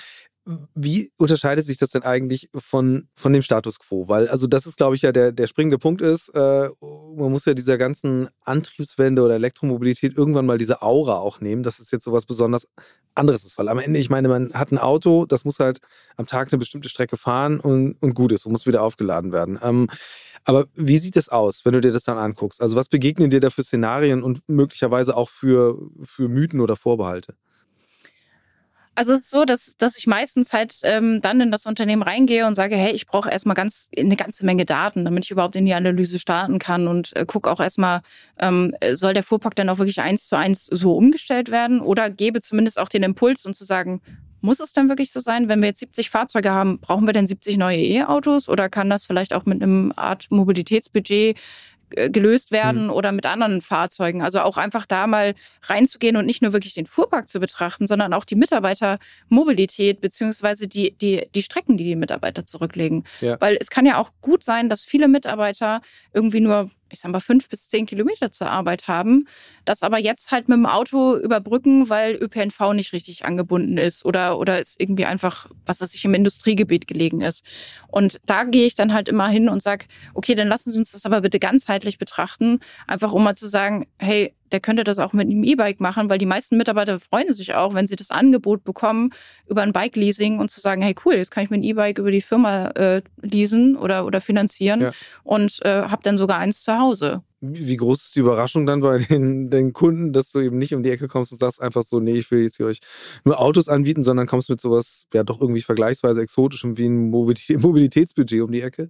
[0.75, 4.09] wie unterscheidet sich das denn eigentlich von, von dem Status quo?
[4.09, 6.69] Weil, also das ist, glaube ich, ja der, der springende Punkt ist, äh,
[7.17, 11.79] man muss ja dieser ganzen Antriebswende oder Elektromobilität irgendwann mal diese Aura auch nehmen, dass
[11.79, 12.69] es jetzt sowas besonders
[13.15, 13.57] anderes ist.
[13.57, 15.79] Weil am Ende, ich meine, man hat ein Auto, das muss halt
[16.17, 19.59] am Tag eine bestimmte Strecke fahren und, und gut ist und muss wieder aufgeladen werden.
[19.63, 19.89] Ähm,
[20.45, 22.61] aber wie sieht es aus, wenn du dir das dann anguckst?
[22.61, 27.35] Also was begegnen dir da für Szenarien und möglicherweise auch für, für Mythen oder Vorbehalte?
[28.97, 32.47] Also es ist so, dass, dass ich meistens halt ähm, dann in das Unternehmen reingehe
[32.47, 35.67] und sage, hey, ich brauche erstmal ganz eine ganze Menge Daten, damit ich überhaupt in
[35.67, 38.03] die Analyse starten kann und äh, gucke auch erstmal,
[38.39, 42.41] ähm, soll der Fuhrpark dann auch wirklich eins zu eins so umgestellt werden oder gebe
[42.41, 44.01] zumindest auch den Impuls und zu sagen,
[44.45, 47.27] muss es denn wirklich so sein, wenn wir jetzt 70 Fahrzeuge haben, brauchen wir denn
[47.27, 51.39] 70 neue E-Autos oder kann das vielleicht auch mit einem Art Mobilitätsbudget
[51.95, 52.91] gelöst werden mhm.
[52.91, 54.23] oder mit anderen Fahrzeugen.
[54.23, 58.13] Also auch einfach da mal reinzugehen und nicht nur wirklich den Fuhrpark zu betrachten, sondern
[58.13, 63.05] auch die Mitarbeitermobilität beziehungsweise die, die, die Strecken, die die Mitarbeiter zurücklegen.
[63.21, 63.37] Ja.
[63.41, 65.81] Weil es kann ja auch gut sein, dass viele Mitarbeiter
[66.13, 69.27] irgendwie nur ich sag mal, fünf bis zehn Kilometer zur Arbeit haben,
[69.65, 74.39] das aber jetzt halt mit dem Auto überbrücken, weil ÖPNV nicht richtig angebunden ist oder,
[74.39, 77.45] oder es irgendwie einfach, was weiß ich, im Industriegebiet gelegen ist.
[77.89, 80.93] Und da gehe ich dann halt immer hin und sage, okay, dann lassen Sie uns
[80.93, 85.13] das aber bitte ganzheitlich betrachten, einfach um mal zu sagen, hey, der könnte das auch
[85.13, 88.65] mit einem E-Bike machen, weil die meisten Mitarbeiter freuen sich auch, wenn sie das Angebot
[88.65, 89.11] bekommen
[89.49, 92.11] über ein Bike-Leasing und zu sagen, hey cool, jetzt kann ich mir ein E-Bike über
[92.11, 94.93] die Firma äh, leasen oder, oder finanzieren ja.
[95.23, 97.23] und äh, habe dann sogar eins zu Hause.
[97.41, 100.83] Wie groß ist die Überraschung dann bei den, den Kunden, dass du eben nicht um
[100.83, 102.79] die Ecke kommst und sagst einfach so, nee, ich will jetzt hier euch
[103.25, 108.41] nur Autos anbieten, sondern kommst mit sowas, ja doch irgendwie vergleichsweise exotischem wie ein Mobilitätsbudget
[108.41, 108.89] um die Ecke?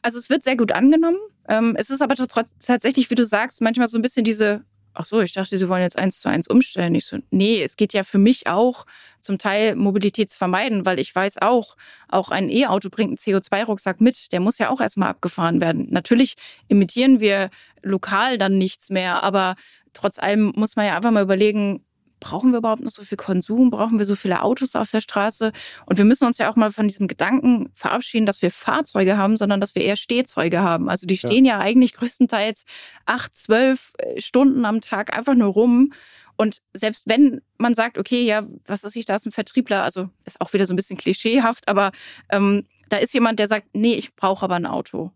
[0.00, 1.18] Also es wird sehr gut angenommen.
[1.48, 5.20] Ähm, es ist aber tatsächlich, wie du sagst, manchmal so ein bisschen diese ach so,
[5.20, 6.94] ich dachte, Sie wollen jetzt eins zu eins umstellen.
[6.94, 8.86] Ich so, nee, es geht ja für mich auch
[9.20, 11.76] zum Teil Mobilitätsvermeiden, weil ich weiß auch,
[12.08, 14.32] auch ein E-Auto bringt einen CO2-Rucksack mit.
[14.32, 15.88] Der muss ja auch erstmal abgefahren werden.
[15.90, 16.34] Natürlich
[16.68, 17.50] imitieren wir
[17.82, 19.56] lokal dann nichts mehr, aber
[19.92, 21.84] trotz allem muss man ja einfach mal überlegen,
[22.22, 23.70] brauchen wir überhaupt noch so viel Konsum?
[23.70, 25.52] Brauchen wir so viele Autos auf der Straße?
[25.86, 29.36] Und wir müssen uns ja auch mal von diesem Gedanken verabschieden, dass wir Fahrzeuge haben,
[29.36, 30.88] sondern dass wir eher Stehzeuge haben.
[30.88, 32.64] Also die stehen ja, ja eigentlich größtenteils
[33.06, 35.92] acht, zwölf äh, Stunden am Tag einfach nur rum.
[36.36, 40.08] Und selbst wenn man sagt, okay, ja, was weiß ich, da ist ein Vertriebler, also
[40.24, 41.90] ist auch wieder so ein bisschen klischeehaft, aber
[42.30, 45.12] ähm, da ist jemand, der sagt, nee, ich brauche aber ein Auto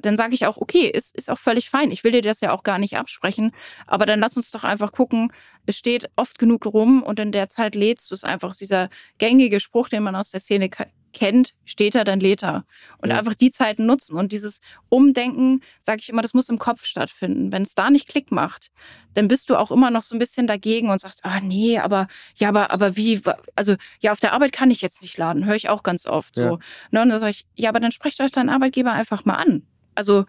[0.00, 1.90] dann sage ich auch, okay, ist, ist auch völlig fein.
[1.90, 3.52] Ich will dir das ja auch gar nicht absprechen.
[3.86, 5.32] Aber dann lass uns doch einfach gucken.
[5.66, 8.54] Es steht oft genug rum und in der Zeit lädst du es einfach.
[8.54, 10.70] Dieser gängige Spruch, den man aus der Szene
[11.12, 12.64] kennt, steht er, dann lädt er.
[12.98, 13.18] Und ja.
[13.18, 14.16] einfach die Zeiten nutzen.
[14.16, 17.50] Und dieses Umdenken, sage ich immer, das muss im Kopf stattfinden.
[17.50, 18.70] Wenn es da nicht Klick macht,
[19.14, 22.06] dann bist du auch immer noch so ein bisschen dagegen und sagst, ah nee, aber
[22.36, 23.20] ja, aber, aber wie,
[23.56, 26.36] also ja, auf der Arbeit kann ich jetzt nicht laden, höre ich auch ganz oft
[26.36, 26.42] so.
[26.42, 26.58] Ja.
[26.92, 29.66] Ne, und dann sage ich, ja, aber dann sprecht euch deinen Arbeitgeber einfach mal an.
[29.98, 30.26] Also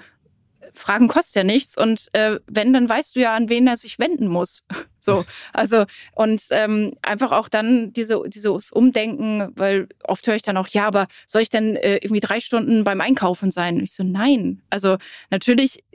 [0.73, 3.99] Fragen kostet ja nichts und äh, wenn, dann weißt du ja, an wen er sich
[3.99, 4.63] wenden muss.
[5.01, 10.58] So, also und ähm, einfach auch dann diese, dieses Umdenken, weil oft höre ich dann
[10.58, 13.77] auch, ja, aber soll ich denn äh, irgendwie drei Stunden beim Einkaufen sein?
[13.77, 14.62] Und ich so, nein.
[14.69, 14.97] Also
[15.32, 15.86] natürlich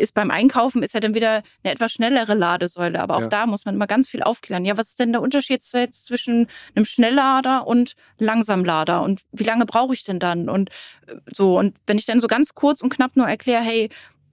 [0.00, 3.00] ist beim Einkaufen ist ja dann wieder eine etwas schnellere Ladesäule.
[3.00, 3.28] Aber auch ja.
[3.28, 4.64] da muss man immer ganz viel aufklären.
[4.64, 9.02] Ja, was ist denn der Unterschied jetzt zwischen einem Schnelllader und Langsamlader?
[9.02, 10.48] Und wie lange brauche ich denn dann?
[10.48, 10.70] Und
[11.06, 13.90] äh, so, und wenn ich dann so ganz kurz und knapp nur erkläre, hey,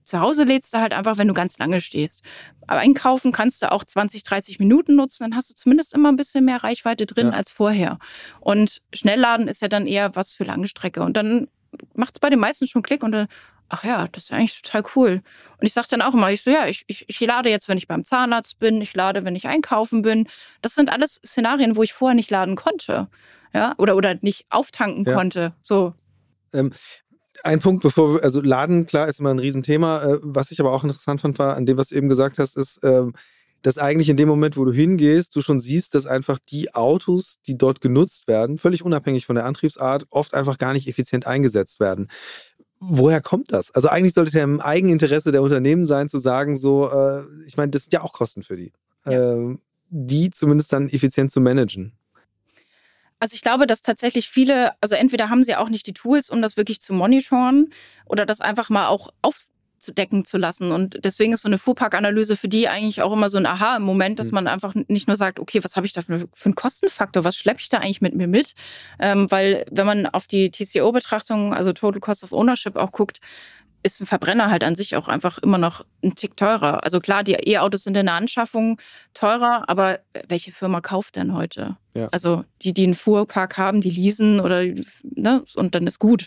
[0.08, 2.22] zu Hause lädst du halt einfach, wenn du ganz lange stehst.
[2.66, 6.16] Aber einkaufen kannst du auch 20, 30 Minuten nutzen, dann hast du zumindest immer ein
[6.16, 7.32] bisschen mehr Reichweite drin ja.
[7.34, 7.98] als vorher.
[8.40, 11.02] Und Schnellladen ist ja dann eher was für lange Strecke.
[11.02, 11.48] Und dann
[11.94, 13.26] macht es bei den meisten schon Klick und dann,
[13.68, 15.22] ach ja, das ist eigentlich total cool.
[15.60, 17.78] Und ich sage dann auch immer, ich so, ja, ich, ich, ich lade jetzt, wenn
[17.78, 20.26] ich beim Zahnarzt bin, ich lade, wenn ich einkaufen bin.
[20.62, 23.08] Das sind alles Szenarien, wo ich vorher nicht laden konnte.
[23.54, 25.14] Ja, oder, oder nicht auftanken ja.
[25.14, 25.54] konnte.
[25.62, 25.94] So.
[26.52, 26.70] Ähm,
[27.44, 30.02] ein Punkt, bevor wir, also Laden, klar, ist immer ein Riesenthema.
[30.02, 32.56] Äh, was ich aber auch interessant fand, war, an dem, was du eben gesagt hast,
[32.56, 33.14] ist, ähm,
[33.62, 37.36] dass eigentlich in dem Moment, wo du hingehst, du schon siehst, dass einfach die Autos,
[37.46, 41.80] die dort genutzt werden, völlig unabhängig von der Antriebsart, oft einfach gar nicht effizient eingesetzt
[41.80, 42.08] werden
[42.80, 43.70] woher kommt das?
[43.70, 47.56] Also eigentlich sollte es ja im Eigeninteresse der Unternehmen sein, zu sagen, so, äh, ich
[47.56, 48.72] meine, das sind ja auch Kosten für die.
[49.04, 49.34] Ja.
[49.34, 49.56] Äh,
[49.90, 51.92] die zumindest dann effizient zu managen.
[53.20, 56.40] Also ich glaube, dass tatsächlich viele, also entweder haben sie auch nicht die Tools, um
[56.40, 57.70] das wirklich zu monitoren
[58.06, 59.46] oder das einfach mal auch auf,
[59.78, 60.72] zu decken zu lassen.
[60.72, 63.82] Und deswegen ist so eine Fuhrparkanalyse für die eigentlich auch immer so ein Aha im
[63.82, 64.36] Moment, dass mhm.
[64.36, 67.36] man einfach nicht nur sagt, okay, was habe ich da für, für einen Kostenfaktor, was
[67.36, 68.54] schleppe ich da eigentlich mit mir mit?
[68.98, 73.20] Ähm, weil wenn man auf die TCO-Betrachtung, also Total Cost of Ownership auch guckt,
[73.82, 76.84] ist ein Verbrenner halt an sich auch einfach immer noch ein Tick teurer.
[76.84, 78.80] Also klar, die E-Autos sind in der Anschaffung
[79.14, 81.76] teurer, aber welche Firma kauft denn heute?
[81.94, 82.08] Ja.
[82.10, 84.64] Also die, die einen Fuhrpark haben, die leasen oder
[85.02, 86.26] ne, und dann ist gut.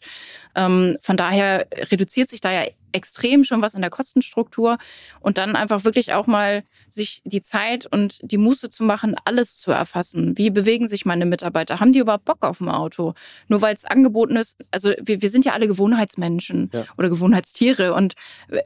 [0.55, 4.77] Ähm, von daher reduziert sich da ja extrem schon was in der Kostenstruktur
[5.19, 9.57] und dann einfach wirklich auch mal sich die Zeit und die Muße zu machen, alles
[9.57, 10.37] zu erfassen.
[10.37, 11.79] Wie bewegen sich meine Mitarbeiter?
[11.79, 13.13] Haben die überhaupt Bock auf ein Auto?
[13.47, 16.85] Nur weil es angeboten ist, also wir, wir sind ja alle Gewohnheitsmenschen ja.
[16.97, 18.15] oder Gewohnheitstiere und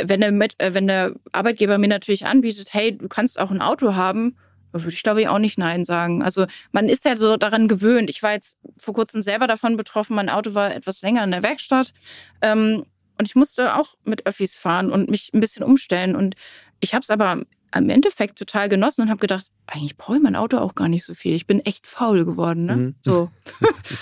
[0.03, 3.95] wenn der, äh, wenn der Arbeitgeber mir natürlich anbietet, hey, du kannst auch ein Auto
[3.95, 4.35] haben,
[4.83, 6.21] würde ich glaube ich auch nicht Nein sagen.
[6.21, 8.09] Also man ist ja so daran gewöhnt.
[8.09, 10.15] Ich war jetzt vor kurzem selber davon betroffen.
[10.15, 11.93] Mein Auto war etwas länger in der Werkstatt.
[12.41, 12.83] Ähm,
[13.17, 16.15] und ich musste auch mit Öffis fahren und mich ein bisschen umstellen.
[16.15, 16.36] Und
[16.80, 17.43] ich habe es aber
[17.75, 21.06] im Endeffekt total genossen und habe gedacht, eigentlich brauche ich mein Auto auch gar nicht
[21.06, 21.34] so viel.
[21.34, 22.65] Ich bin echt faul geworden.
[22.65, 22.75] Ne?
[22.75, 22.95] Mhm.
[23.01, 23.30] So.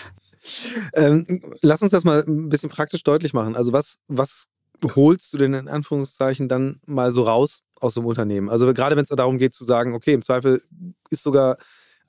[0.94, 3.56] ähm, lass uns das mal ein bisschen praktisch deutlich machen.
[3.56, 4.48] Also was, was
[4.84, 8.50] holst du denn in Anführungszeichen dann mal so raus aus so einem Unternehmen?
[8.50, 10.62] Also gerade wenn es darum geht zu sagen, okay, im Zweifel
[11.10, 11.58] ist sogar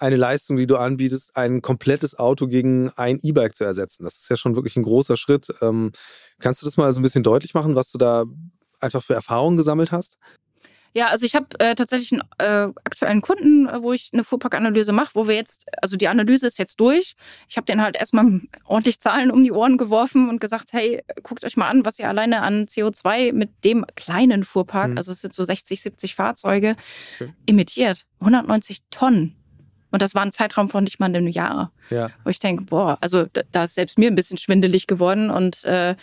[0.05, 4.05] eine Leistung, die du anbietest, ein komplettes Auto gegen ein E-Bike zu ersetzen.
[4.05, 5.49] Das ist ja schon wirklich ein großer Schritt.
[5.63, 5.93] Ähm,
[6.39, 8.25] kannst du das mal so ein bisschen deutlich machen, was du da
[8.81, 10.19] einfach für Erfahrungen gesammelt hast?
[10.93, 14.93] Ja, also ich habe äh, tatsächlich einen äh, aktuellen Kunden, äh, wo ich eine Fuhrparkanalyse
[14.93, 17.15] mache, wo wir jetzt, also die Analyse ist jetzt durch.
[17.49, 21.45] Ich habe den halt erstmal ordentlich Zahlen um die Ohren geworfen und gesagt, hey, guckt
[21.45, 24.99] euch mal an, was ihr alleine an CO2 mit dem kleinen Fuhrpark, mhm.
[24.99, 26.77] also es sind so 60, 70 Fahrzeuge,
[27.19, 27.33] okay.
[27.47, 28.05] emittiert.
[28.21, 29.35] 190 Tonnen.
[29.95, 31.71] Und das war ein Zeitraum von nicht mal einem Jahr.
[31.89, 32.11] Ja.
[32.25, 35.63] Wo ich denke, boah, also da, da, ist selbst mir ein bisschen schwindelig geworden und
[35.63, 35.95] äh,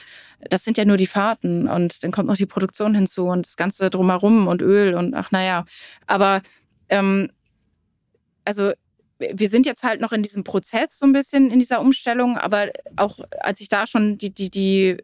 [0.49, 3.57] das sind ja nur die Fahrten und dann kommt noch die Produktion hinzu und das
[3.57, 5.65] Ganze drumherum und Öl und ach naja.
[6.07, 6.41] Aber
[6.87, 7.31] ähm,
[8.45, 8.71] also
[9.19, 12.69] wir sind jetzt halt noch in diesem Prozess so ein bisschen in dieser Umstellung, aber
[12.95, 15.03] auch als ich da schon die, die, die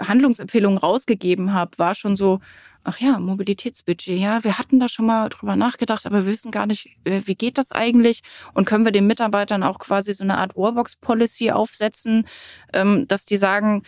[0.00, 2.40] Handlungsempfehlungen rausgegeben habe, war schon so,
[2.84, 6.66] ach ja, Mobilitätsbudget, ja, wir hatten da schon mal drüber nachgedacht, aber wir wissen gar
[6.66, 8.22] nicht, äh, wie geht das eigentlich?
[8.54, 12.26] Und können wir den Mitarbeitern auch quasi so eine Art Warbox-Policy aufsetzen,
[12.72, 13.82] ähm, dass die sagen,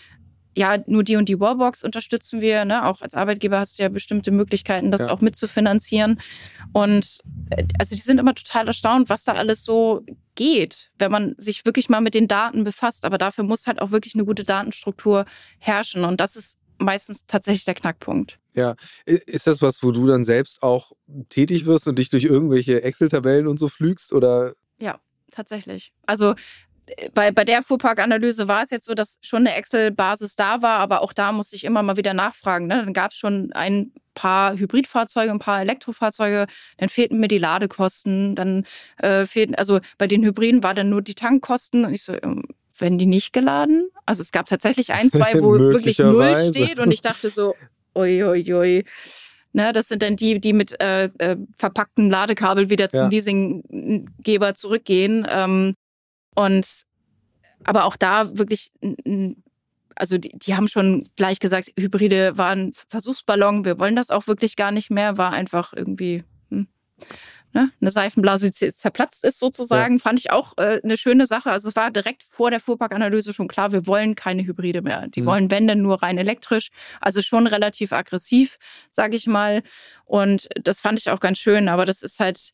[0.59, 2.65] ja, nur die und die Warbox unterstützen wir.
[2.65, 2.85] Ne?
[2.85, 5.11] Auch als Arbeitgeber hast du ja bestimmte Möglichkeiten, das ja.
[5.11, 6.21] auch mitzufinanzieren.
[6.73, 11.37] Und äh, also die sind immer total erstaunt, was da alles so geht, wenn man
[11.39, 13.05] sich wirklich mal mit den Daten befasst.
[13.05, 15.27] Aber dafür muss halt auch wirklich eine gute Datenstruktur
[15.61, 16.03] herrschen.
[16.03, 18.41] Und das ist meistens tatsächlich der Knackpunkt.
[18.55, 18.75] Ja,
[19.07, 20.91] ist das was, wo du dann selbst auch
[21.29, 24.55] tätig wirst und dich durch irgendwelche Excel-Tabellen und so flügst oder?
[24.81, 24.99] Ja,
[25.31, 25.93] tatsächlich.
[26.05, 26.35] Also
[27.15, 31.03] bei, bei der Fuhrparkanalyse war es jetzt so, dass schon eine Excel-Basis da war, aber
[31.03, 32.67] auch da musste ich immer mal wieder nachfragen.
[32.67, 32.83] Ne?
[32.85, 36.47] Dann gab es schon ein paar Hybridfahrzeuge, ein paar Elektrofahrzeuge,
[36.77, 38.65] dann fehlten mir die Ladekosten, dann
[38.99, 42.45] äh, fehlten, also bei den Hybriden war dann nur die Tankkosten und ich so, ähm,
[42.81, 43.89] werden die nicht geladen?
[44.07, 47.55] Also es gab tatsächlich ein, zwei, wo wirklich null steht und ich dachte so,
[47.95, 48.85] oi, oi, oi.
[49.53, 53.09] Ne, das sind dann die, die mit äh, äh, verpackten Ladekabel wieder zum ja.
[53.09, 55.27] Leasinggeber zurückgehen.
[55.29, 55.75] Ähm,
[56.35, 56.67] und
[57.65, 58.71] aber auch da wirklich
[59.99, 64.57] also die, die haben schon gleich gesagt, Hybride waren Versuchsballon, wir wollen das auch wirklich
[64.57, 66.69] gar nicht mehr, war einfach irgendwie hm,
[67.53, 70.03] ne, eine Seifenblase zerplatzt ist sozusagen, ja.
[70.03, 71.51] fand ich auch äh, eine schöne Sache.
[71.51, 75.09] Also es war direkt vor der Fuhrparkanalyse schon klar, wir wollen keine Hybride mehr.
[75.09, 75.27] Die mhm.
[75.27, 76.69] wollen Wände nur rein elektrisch,
[77.01, 78.59] also schon relativ aggressiv,
[78.91, 79.63] sage ich mal.
[80.05, 82.53] Und das fand ich auch ganz schön, aber das ist halt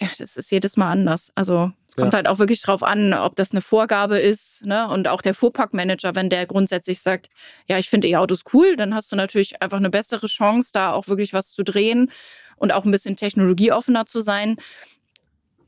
[0.00, 1.30] ja, das ist jedes Mal anders.
[1.36, 2.16] Also es kommt ja.
[2.16, 4.66] halt auch wirklich drauf an, ob das eine Vorgabe ist.
[4.66, 4.88] Ne?
[4.88, 7.28] Und auch der Fuhrparkmanager, wenn der grundsätzlich sagt,
[7.68, 11.06] ja, ich finde E-Autos cool, dann hast du natürlich einfach eine bessere Chance, da auch
[11.06, 12.10] wirklich was zu drehen
[12.56, 14.56] und auch ein bisschen technologieoffener zu sein.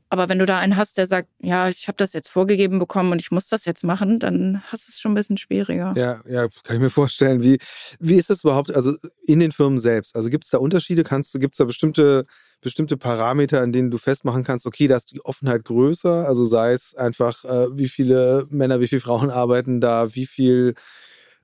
[0.09, 3.11] Aber wenn du da einen hast, der sagt, ja, ich habe das jetzt vorgegeben bekommen
[3.11, 5.93] und ich muss das jetzt machen, dann hast du es schon ein bisschen schwieriger.
[5.97, 7.43] Ja, ja, kann ich mir vorstellen.
[7.43, 7.57] Wie,
[7.99, 8.93] wie ist das überhaupt, also
[9.25, 10.15] in den Firmen selbst?
[10.15, 11.03] Also gibt es da Unterschiede?
[11.03, 12.25] Kannst du, gibt es da bestimmte,
[12.61, 16.25] bestimmte Parameter, an denen du festmachen kannst, okay, da ist die Offenheit größer?
[16.25, 20.75] Also sei es einfach, äh, wie viele Männer, wie viele Frauen arbeiten da, wie viel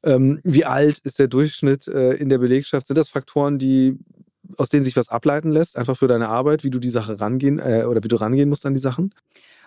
[0.05, 2.87] ähm, wie alt ist der Durchschnitt äh, in der Belegschaft?
[2.87, 3.97] Sind das Faktoren, die
[4.57, 7.59] aus denen sich was ableiten lässt, einfach für deine Arbeit, wie du die Sache rangehen
[7.59, 9.13] äh, oder wie du rangehen musst an die Sachen?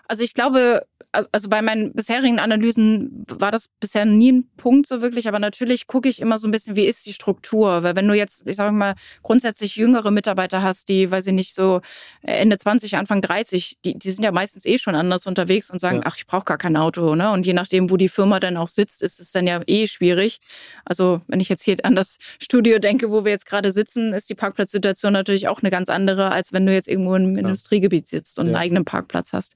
[0.07, 0.85] Also ich glaube,
[1.17, 5.39] also, also bei meinen bisherigen Analysen war das bisher nie ein Punkt so wirklich, aber
[5.39, 8.45] natürlich gucke ich immer so ein bisschen, wie ist die Struktur, weil wenn du jetzt,
[8.45, 11.81] ich sage mal, grundsätzlich jüngere Mitarbeiter hast, die, weiß ich nicht, so
[12.21, 15.97] Ende 20, Anfang 30, die, die sind ja meistens eh schon anders unterwegs und sagen,
[15.97, 16.03] ja.
[16.05, 17.31] ach, ich brauche gar kein Auto, ne?
[17.31, 20.37] Und je nachdem, wo die Firma dann auch sitzt, ist es dann ja eh schwierig.
[20.85, 24.29] Also wenn ich jetzt hier an das Studio denke, wo wir jetzt gerade sitzen, ist
[24.29, 27.39] die Parkplatzsituation natürlich auch eine ganz andere, als wenn du jetzt irgendwo im ja.
[27.39, 28.51] Industriegebiet sitzt und ja.
[28.51, 29.53] einen eigenen Parkplatz hast.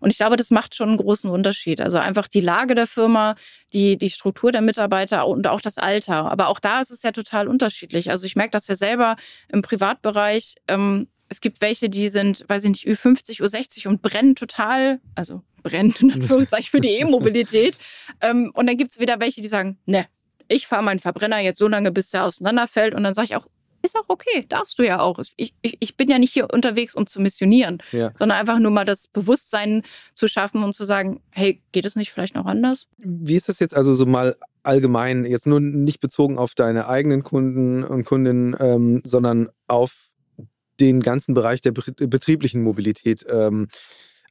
[0.00, 1.80] Und ich glaube, das macht schon einen großen Unterschied.
[1.80, 3.34] Also einfach die Lage der Firma,
[3.72, 6.30] die, die Struktur der Mitarbeiter und auch das Alter.
[6.30, 8.10] Aber auch da ist es ja total unterschiedlich.
[8.10, 9.16] Also ich merke das ja selber
[9.48, 10.56] im Privatbereich.
[10.68, 15.42] Ähm, es gibt welche, die sind, weiß ich nicht, Ü50, Ü60 und brennen total, also
[15.62, 17.78] brennen in Anführungszeichen für die E-Mobilität.
[18.20, 20.06] ähm, und dann gibt es wieder welche, die sagen, ne,
[20.48, 22.94] ich fahre meinen Verbrenner jetzt so lange, bis der auseinanderfällt.
[22.94, 23.46] Und dann sage ich auch,
[23.82, 25.18] ist auch okay, darfst du ja auch.
[25.36, 28.12] Ich, ich, ich bin ja nicht hier unterwegs, um zu missionieren, ja.
[28.18, 29.82] sondern einfach nur mal das Bewusstsein
[30.14, 32.86] zu schaffen und zu sagen, hey, geht es nicht vielleicht noch anders?
[32.98, 37.22] Wie ist das jetzt also so mal allgemein, jetzt nur nicht bezogen auf deine eigenen
[37.22, 40.12] Kunden und Kundinnen, ähm, sondern auf
[40.80, 43.26] den ganzen Bereich der betrieblichen Mobilität?
[43.28, 43.68] Ähm,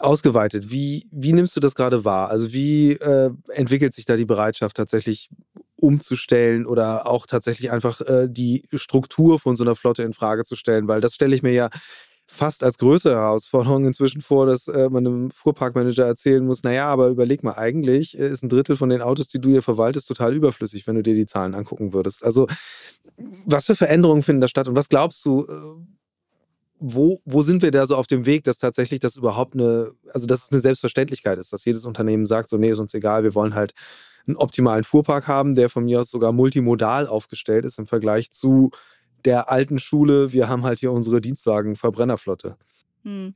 [0.02, 0.72] ausgeweitet.
[0.72, 2.30] Wie, wie nimmst du das gerade wahr?
[2.30, 5.30] Also wie äh, entwickelt sich da die Bereitschaft tatsächlich
[5.82, 10.56] umzustellen oder auch tatsächlich einfach äh, die Struktur von so einer Flotte in Frage zu
[10.56, 10.88] stellen?
[10.88, 11.70] Weil das stelle ich mir ja
[12.32, 17.10] fast als größere Herausforderung inzwischen vor, dass äh, man einem Fuhrparkmanager erzählen muss, naja, aber
[17.10, 20.34] überleg mal, eigentlich äh, ist ein Drittel von den Autos, die du hier verwaltest, total
[20.34, 22.24] überflüssig, wenn du dir die Zahlen angucken würdest.
[22.24, 22.48] Also
[23.46, 25.52] was für Veränderungen finden da statt und was glaubst du, äh,
[26.80, 30.26] wo, wo sind wir da so auf dem Weg, dass tatsächlich das überhaupt eine, also
[30.26, 33.36] dass es eine Selbstverständlichkeit ist, dass jedes Unternehmen sagt, so, nee, ist uns egal, wir
[33.36, 33.74] wollen halt
[34.28, 38.72] einen optimalen Fuhrpark haben, der von mir aus sogar multimodal aufgestellt ist im Vergleich zu
[39.26, 40.34] der alten Schule.
[40.34, 42.56] Wir haben halt hier unsere Dienstwagen-Verbrennerflotte.
[43.04, 43.36] Hm.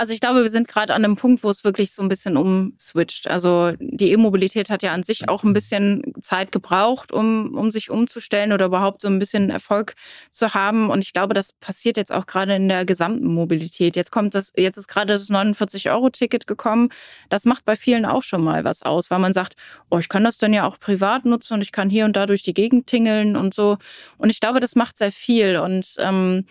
[0.00, 2.38] Also ich glaube, wir sind gerade an einem Punkt, wo es wirklich so ein bisschen
[2.38, 3.28] umswitcht.
[3.28, 7.90] Also die E-Mobilität hat ja an sich auch ein bisschen Zeit gebraucht, um, um sich
[7.90, 9.92] umzustellen oder überhaupt so ein bisschen Erfolg
[10.30, 10.88] zu haben.
[10.88, 13.94] Und ich glaube, das passiert jetzt auch gerade in der gesamten Mobilität.
[13.94, 16.88] Jetzt kommt das, jetzt ist gerade das 49-Euro-Ticket gekommen.
[17.28, 19.52] Das macht bei vielen auch schon mal was aus, weil man sagt,
[19.90, 22.24] oh, ich kann das dann ja auch privat nutzen und ich kann hier und da
[22.24, 23.76] durch die Gegend tingeln und so.
[24.16, 25.58] Und ich glaube, das macht sehr viel.
[25.58, 26.46] Und ähm,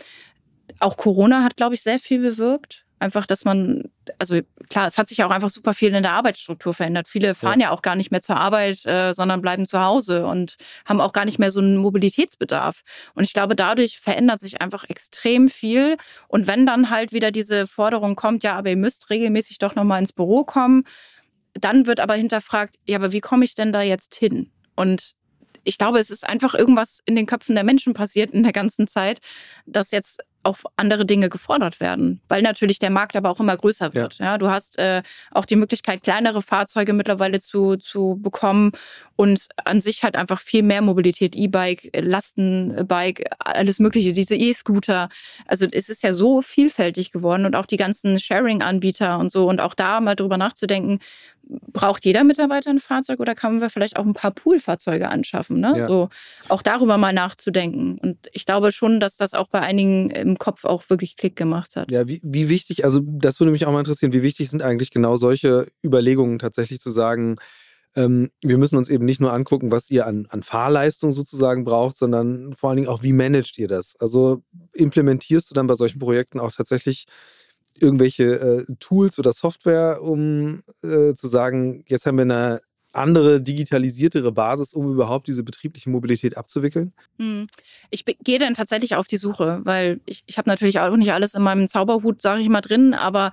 [0.78, 3.84] auch Corona hat, glaube ich, sehr viel bewirkt einfach, dass man,
[4.18, 7.08] also klar, es hat sich auch einfach super viel in der Arbeitsstruktur verändert.
[7.08, 10.26] Viele fahren ja, ja auch gar nicht mehr zur Arbeit, äh, sondern bleiben zu Hause
[10.26, 12.82] und haben auch gar nicht mehr so einen Mobilitätsbedarf.
[13.16, 15.98] Und ich glaube, dadurch verändert sich einfach extrem viel.
[16.28, 20.02] Und wenn dann halt wieder diese Forderung kommt, ja, aber ihr müsst regelmäßig doch nochmal
[20.02, 20.84] ins Büro kommen,
[21.54, 24.52] dann wird aber hinterfragt, ja, aber wie komme ich denn da jetzt hin?
[24.76, 25.16] Und
[25.64, 28.88] ich glaube, es ist einfach irgendwas in den Köpfen der Menschen passiert in der ganzen
[28.88, 29.20] Zeit,
[29.66, 33.94] dass jetzt auch andere Dinge gefordert werden, weil natürlich der Markt aber auch immer größer
[33.94, 34.16] wird.
[34.20, 38.72] Ja, ja du hast äh, auch die Möglichkeit, kleinere Fahrzeuge mittlerweile zu, zu bekommen
[39.16, 45.10] und an sich halt einfach viel mehr Mobilität, E-Bike, Lastenbike, alles Mögliche, diese E-Scooter.
[45.46, 49.60] Also es ist ja so vielfältig geworden und auch die ganzen Sharing-Anbieter und so und
[49.60, 51.00] auch da mal drüber nachzudenken,
[51.50, 55.60] braucht jeder Mitarbeiter ein Fahrzeug oder kann man vielleicht auch ein paar Poolfahrzeuge anschaffen?
[55.60, 55.74] Ne?
[55.76, 55.88] Ja.
[55.88, 56.10] So
[56.48, 57.98] auch darüber mal nachzudenken.
[57.98, 61.76] Und ich glaube schon, dass das auch bei einigen im Kopf auch wirklich Klick gemacht
[61.76, 61.92] hat.
[61.92, 64.92] Ja, wie, wie wichtig, also das würde mich auch mal interessieren, wie wichtig sind eigentlich
[64.92, 67.38] genau solche Überlegungen tatsächlich zu sagen,
[67.96, 71.98] ähm, wir müssen uns eben nicht nur angucken, was ihr an, an Fahrleistung sozusagen braucht,
[71.98, 73.96] sondern vor allen Dingen auch, wie managt ihr das?
[74.00, 77.06] Also implementierst du dann bei solchen Projekten auch tatsächlich
[77.82, 82.62] irgendwelche äh, Tools oder Software, um äh, zu sagen, jetzt haben wir eine
[83.00, 86.94] andere, digitalisiertere Basis, um überhaupt diese betriebliche Mobilität abzuwickeln?
[87.18, 87.48] Hm.
[87.90, 91.34] Ich gehe dann tatsächlich auf die Suche, weil ich, ich habe natürlich auch nicht alles
[91.34, 93.32] in meinem Zauberhut, sage ich mal, drin, aber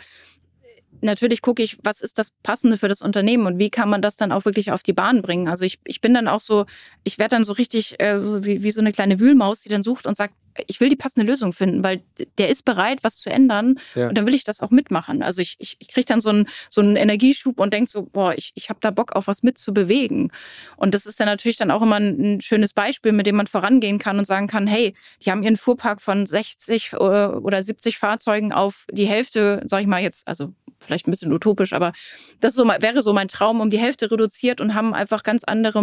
[1.01, 4.17] natürlich gucke ich, was ist das Passende für das Unternehmen und wie kann man das
[4.17, 5.49] dann auch wirklich auf die Bahn bringen.
[5.49, 6.67] Also ich, ich bin dann auch so,
[7.05, 9.83] ich werde dann so richtig äh, so wie, wie so eine kleine Wühlmaus, die dann
[9.83, 10.35] sucht und sagt,
[10.67, 12.03] ich will die passende Lösung finden, weil
[12.39, 14.09] der ist bereit, was zu ändern ja.
[14.09, 15.23] und dann will ich das auch mitmachen.
[15.23, 18.35] Also ich, ich, ich kriege dann so einen, so einen Energieschub und denke so, boah,
[18.37, 20.33] ich, ich habe da Bock auf was mitzubewegen.
[20.77, 23.47] Und das ist dann natürlich dann auch immer ein, ein, schönes Beispiel, mit dem man
[23.47, 27.99] vorangehen kann und sagen kann, hey, die haben ihren Fuhrpark von 60 äh, oder 70
[27.99, 31.93] Fahrzeugen auf die Hälfte, sage ich mal jetzt, also vielleicht ein bisschen utopisch, aber
[32.41, 35.83] das so, wäre so mein Traum, um die Hälfte reduziert und haben einfach ganz andere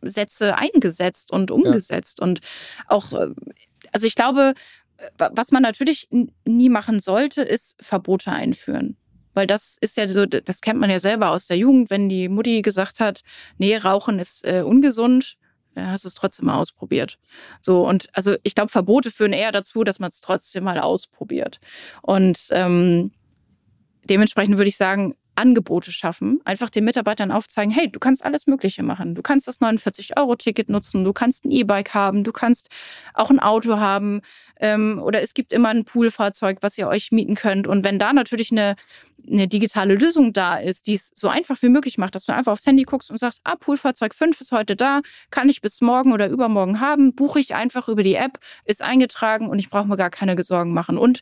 [0.00, 2.18] Mobilitätsansätze eingesetzt und umgesetzt.
[2.20, 2.26] Ja.
[2.26, 2.40] Und
[2.86, 3.28] auch, äh,
[3.92, 4.54] also ich glaube,
[5.16, 6.08] was man natürlich
[6.44, 8.96] nie machen sollte, ist Verbote einführen.
[9.32, 12.28] Weil das ist ja so, das kennt man ja selber aus der Jugend, wenn die
[12.28, 13.22] Mutti gesagt hat,
[13.58, 15.36] nee, Rauchen ist äh, ungesund,
[15.76, 17.18] ja, hast du es trotzdem mal ausprobiert.
[17.60, 21.60] So, und also ich glaube, Verbote führen eher dazu, dass man es trotzdem mal ausprobiert.
[22.02, 23.12] Und ähm,
[24.04, 28.82] dementsprechend würde ich sagen, Angebote schaffen, einfach den Mitarbeitern aufzeigen, hey, du kannst alles Mögliche
[28.82, 29.14] machen.
[29.14, 32.68] Du kannst das 49-Euro-Ticket nutzen, du kannst ein E-Bike haben, du kannst
[33.14, 34.20] auch ein Auto haben
[34.60, 37.66] ähm, oder es gibt immer ein Poolfahrzeug, was ihr euch mieten könnt.
[37.66, 38.76] Und wenn da natürlich eine,
[39.26, 42.52] eine digitale Lösung da ist, die es so einfach wie möglich macht, dass du einfach
[42.52, 46.12] aufs Handy guckst und sagst, ah, Poolfahrzeug 5 ist heute da, kann ich bis morgen
[46.12, 49.96] oder übermorgen haben, buche ich einfach über die App, ist eingetragen und ich brauche mir
[49.96, 50.98] gar keine Sorgen machen.
[50.98, 51.20] Und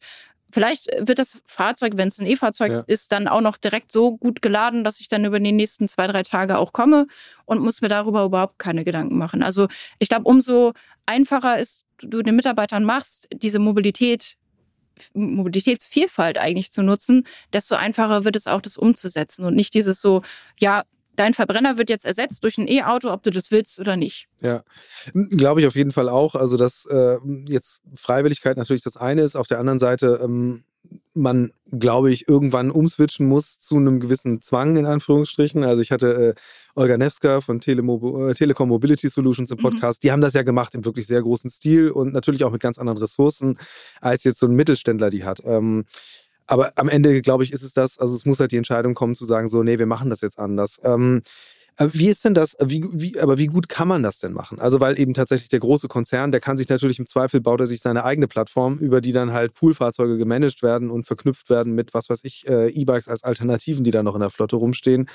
[0.50, 2.84] Vielleicht wird das Fahrzeug, wenn es ein E-Fahrzeug ja.
[2.86, 6.06] ist, dann auch noch direkt so gut geladen, dass ich dann über die nächsten zwei,
[6.06, 7.06] drei Tage auch komme
[7.44, 9.42] und muss mir darüber überhaupt keine Gedanken machen.
[9.42, 10.72] Also ich glaube, umso
[11.04, 14.36] einfacher ist, du den Mitarbeitern machst, diese Mobilität,
[15.14, 20.22] Mobilitätsvielfalt eigentlich zu nutzen, desto einfacher wird es auch, das umzusetzen und nicht dieses so,
[20.58, 20.84] ja,
[21.18, 24.28] dein Verbrenner wird jetzt ersetzt durch ein E-Auto, ob du das willst oder nicht.
[24.40, 24.62] Ja,
[25.30, 26.34] glaube ich auf jeden Fall auch.
[26.34, 29.36] Also, dass äh, jetzt Freiwilligkeit natürlich das eine ist.
[29.36, 30.62] Auf der anderen Seite, ähm,
[31.12, 35.64] man, glaube ich, irgendwann umswitchen muss zu einem gewissen Zwang, in Anführungsstrichen.
[35.64, 36.40] Also, ich hatte äh,
[36.76, 39.62] Olga Nevska von Telemob äh, Telekom Mobility Solutions im mhm.
[39.62, 40.02] Podcast.
[40.02, 40.06] Mhm.
[40.06, 42.78] Die haben das ja gemacht im wirklich sehr großen Stil und natürlich auch mit ganz
[42.78, 43.58] anderen Ressourcen,
[44.00, 45.40] als jetzt so ein Mittelständler die hat.
[45.44, 45.84] Ähm,
[46.48, 49.14] aber am Ende, glaube ich, ist es das, also es muss halt die Entscheidung kommen
[49.14, 50.80] zu sagen, so, nee, wir machen das jetzt anders.
[50.82, 54.32] Ähm, äh, wie ist denn das, wie, wie, aber wie gut kann man das denn
[54.32, 54.58] machen?
[54.58, 57.66] Also, weil eben tatsächlich der große Konzern, der kann sich natürlich im Zweifel, baut er
[57.66, 61.94] sich seine eigene Plattform, über die dann halt Poolfahrzeuge gemanagt werden und verknüpft werden mit,
[61.94, 65.08] was weiß ich, äh, E-Bikes als Alternativen, die da noch in der Flotte rumstehen.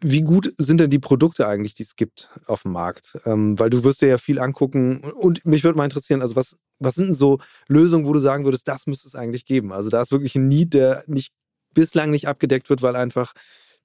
[0.00, 3.18] Wie gut sind denn die Produkte eigentlich, die es gibt auf dem Markt?
[3.24, 6.56] Ähm, weil du wirst dir ja viel angucken und mich würde mal interessieren, also was,
[6.78, 9.72] was sind denn so Lösungen, wo du sagen würdest, das müsste es eigentlich geben?
[9.72, 11.32] Also da ist wirklich ein Need, der nicht
[11.74, 13.32] bislang nicht abgedeckt wird, weil einfach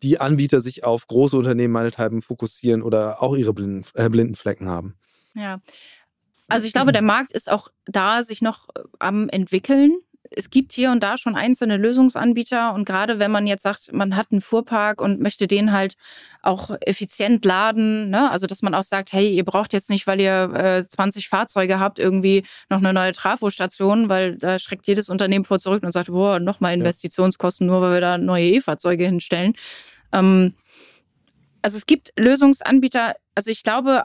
[0.03, 4.67] die Anbieter sich auf große Unternehmen meinethalben fokussieren oder auch ihre blinden, äh, blinden Flecken
[4.67, 4.95] haben.
[5.33, 5.59] Ja.
[6.47, 9.97] Also ich glaube, der Markt ist auch da sich noch äh, am entwickeln.
[10.31, 14.15] Es gibt hier und da schon einzelne Lösungsanbieter und gerade wenn man jetzt sagt, man
[14.15, 15.95] hat einen Fuhrpark und möchte den halt
[16.41, 18.31] auch effizient laden, ne?
[18.31, 21.79] also dass man auch sagt, hey, ihr braucht jetzt nicht, weil ihr äh, 20 Fahrzeuge
[21.79, 26.07] habt, irgendwie noch eine neue Trafostation, weil da schreckt jedes Unternehmen vor zurück und sagt,
[26.07, 29.53] boah, nochmal Investitionskosten, nur weil wir da neue E-Fahrzeuge hinstellen.
[30.11, 30.53] Ähm,
[31.61, 34.03] also es gibt Lösungsanbieter, also ich glaube,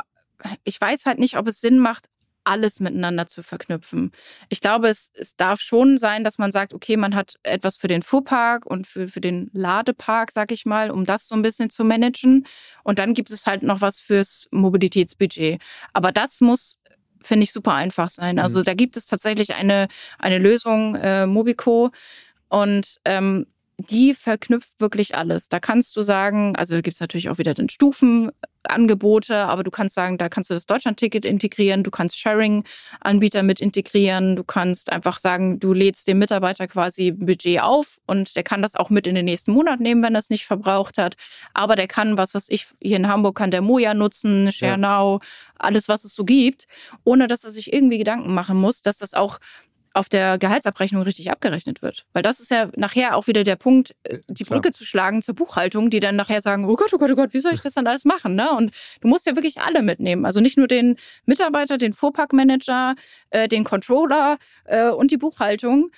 [0.65, 2.09] ich weiß halt nicht, ob es Sinn macht,
[2.51, 4.11] alles miteinander zu verknüpfen.
[4.49, 7.87] Ich glaube, es, es darf schon sein, dass man sagt, okay, man hat etwas für
[7.87, 11.71] den Fuhrpark und für, für den Ladepark, sag ich mal, um das so ein bisschen
[11.71, 12.47] zu managen.
[12.83, 15.61] Und dann gibt es halt noch was fürs Mobilitätsbudget.
[15.93, 16.79] Aber das muss
[17.23, 18.39] finde ich super einfach sein.
[18.39, 18.65] Also mhm.
[18.65, 21.91] da gibt es tatsächlich eine, eine Lösung, äh, Mobico.
[22.49, 25.49] Und ähm, die verknüpft wirklich alles.
[25.49, 27.69] Da kannst du sagen, also gibt es natürlich auch wieder den
[28.61, 33.61] Stufenangebote, aber du kannst sagen, da kannst du das Deutschland-Ticket integrieren, du kannst Sharing-Anbieter mit
[33.61, 38.43] integrieren, du kannst einfach sagen, du lädst dem Mitarbeiter quasi ein Budget auf und der
[38.43, 41.17] kann das auch mit in den nächsten Monat nehmen, wenn er es nicht verbraucht hat.
[41.55, 45.29] Aber der kann, was was ich, hier in Hamburg kann der Moja nutzen, ShareNow, ja.
[45.59, 46.67] alles, was es so gibt,
[47.05, 49.39] ohne dass er sich irgendwie Gedanken machen muss, dass das auch
[49.93, 52.07] auf der Gehaltsabrechnung richtig abgerechnet wird.
[52.13, 54.73] Weil das ist ja nachher auch wieder der Punkt, äh, die Brücke Klar.
[54.73, 57.41] zu schlagen zur Buchhaltung, die dann nachher sagen, oh Gott, oh Gott, oh Gott, wie
[57.41, 58.35] soll ich das dann alles machen?
[58.35, 58.51] Ne?
[58.53, 60.25] Und du musst ja wirklich alle mitnehmen.
[60.27, 62.95] Also nicht nur den Mitarbeiter, den Fuhrparkmanager,
[63.31, 65.91] äh, den Controller äh, und die Buchhaltung.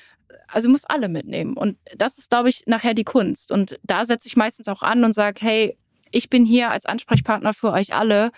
[0.48, 1.56] Also du musst alle mitnehmen.
[1.56, 3.52] Und das ist, glaube ich, nachher die Kunst.
[3.52, 5.78] Und da setze ich meistens auch an und sage, hey,
[6.10, 8.30] ich bin hier als Ansprechpartner für euch alle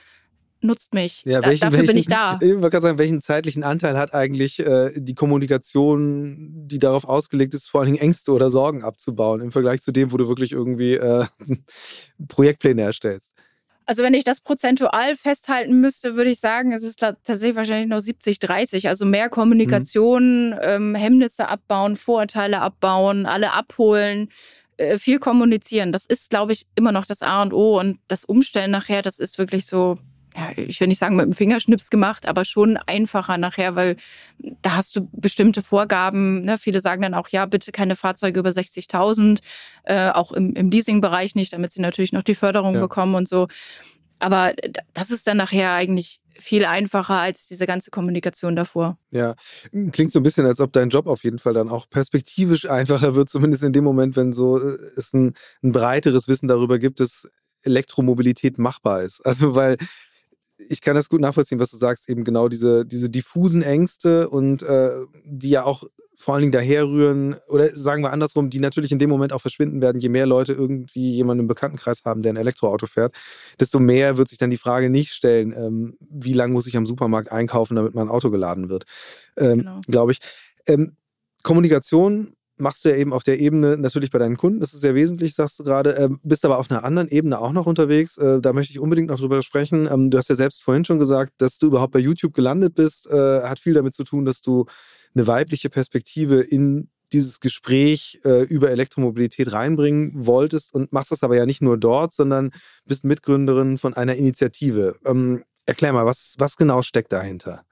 [0.64, 1.22] nutzt mich.
[1.24, 2.38] Ja, welchen, dafür welchen, bin ich da.
[2.40, 7.54] Ich wollte gerade sagen, welchen zeitlichen Anteil hat eigentlich äh, die Kommunikation, die darauf ausgelegt
[7.54, 10.52] ist, vor allen Dingen Ängste oder Sorgen abzubauen, im Vergleich zu dem, wo du wirklich
[10.52, 11.26] irgendwie äh,
[12.28, 13.32] Projektpläne erstellst?
[13.86, 18.00] Also wenn ich das prozentual festhalten müsste, würde ich sagen, es ist tatsächlich wahrscheinlich noch
[18.00, 18.88] 70, 30.
[18.88, 20.58] Also mehr Kommunikation, mhm.
[20.62, 24.30] ähm, Hemmnisse abbauen, Vorurteile abbauen, alle abholen,
[24.78, 25.92] äh, viel kommunizieren.
[25.92, 27.78] Das ist, glaube ich, immer noch das A und O.
[27.78, 29.98] Und das Umstellen nachher, das ist wirklich so
[30.36, 33.96] ja, ich will nicht sagen mit dem Fingerschnips gemacht, aber schon einfacher nachher, weil
[34.62, 36.42] da hast du bestimmte Vorgaben.
[36.42, 36.58] Ne?
[36.58, 39.40] Viele sagen dann auch, ja, bitte keine Fahrzeuge über 60.000,
[39.84, 42.80] äh, auch im, im Leasingbereich nicht, damit sie natürlich noch die Förderung ja.
[42.80, 43.46] bekommen und so.
[44.18, 44.54] Aber
[44.92, 48.98] das ist dann nachher eigentlich viel einfacher als diese ganze Kommunikation davor.
[49.12, 49.34] Ja,
[49.92, 53.14] klingt so ein bisschen, als ob dein Job auf jeden Fall dann auch perspektivisch einfacher
[53.14, 56.98] wird, zumindest in dem Moment, wenn so äh, es ein, ein breiteres Wissen darüber gibt,
[56.98, 57.30] dass
[57.62, 59.24] Elektromobilität machbar ist.
[59.24, 59.76] Also weil
[60.68, 64.62] ich kann das gut nachvollziehen, was du sagst, eben genau diese, diese diffusen Ängste und
[64.62, 64.90] äh,
[65.24, 65.84] die ja auch
[66.16, 69.82] vor allen Dingen daherrühren, oder sagen wir andersrum, die natürlich in dem Moment auch verschwinden
[69.82, 73.14] werden, je mehr Leute irgendwie jemanden im Bekanntenkreis haben, der ein Elektroauto fährt,
[73.60, 76.86] desto mehr wird sich dann die Frage nicht stellen, ähm, wie lange muss ich am
[76.86, 78.84] Supermarkt einkaufen, damit mein Auto geladen wird,
[79.36, 79.80] ähm, genau.
[79.86, 80.18] glaube ich.
[80.66, 80.96] Ähm,
[81.42, 84.94] Kommunikation machst du ja eben auf der Ebene natürlich bei deinen Kunden, das ist sehr
[84.94, 88.16] wesentlich, sagst du gerade, äh, bist aber auf einer anderen Ebene auch noch unterwegs.
[88.16, 89.88] Äh, da möchte ich unbedingt noch drüber sprechen.
[89.90, 93.08] Ähm, du hast ja selbst vorhin schon gesagt, dass du überhaupt bei YouTube gelandet bist,
[93.10, 94.66] äh, hat viel damit zu tun, dass du
[95.14, 101.36] eine weibliche Perspektive in dieses Gespräch äh, über Elektromobilität reinbringen wolltest und machst das aber
[101.36, 102.50] ja nicht nur dort, sondern
[102.86, 104.96] bist Mitgründerin von einer Initiative.
[105.04, 107.64] Ähm, erklär mal, was, was genau steckt dahinter?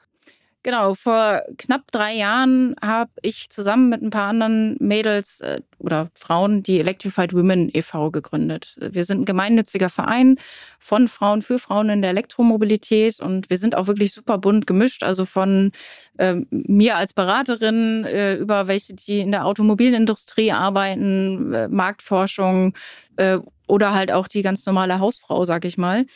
[0.65, 6.09] Genau, vor knapp drei Jahren habe ich zusammen mit ein paar anderen Mädels äh, oder
[6.15, 8.13] Frauen die Electrified Women e.V.
[8.13, 8.77] gegründet.
[8.79, 10.37] Wir sind ein gemeinnütziger Verein
[10.79, 15.03] von Frauen für Frauen in der Elektromobilität und wir sind auch wirklich super bunt gemischt,
[15.03, 15.73] also von
[16.19, 22.75] äh, mir als Beraterin äh, über welche, die in der Automobilindustrie arbeiten, äh, Marktforschung
[23.17, 26.07] äh, oder halt auch die ganz normale Hausfrau, sag ich mal.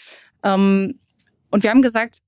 [0.44, 1.00] Ähm,
[1.50, 2.18] und wir haben gesagt,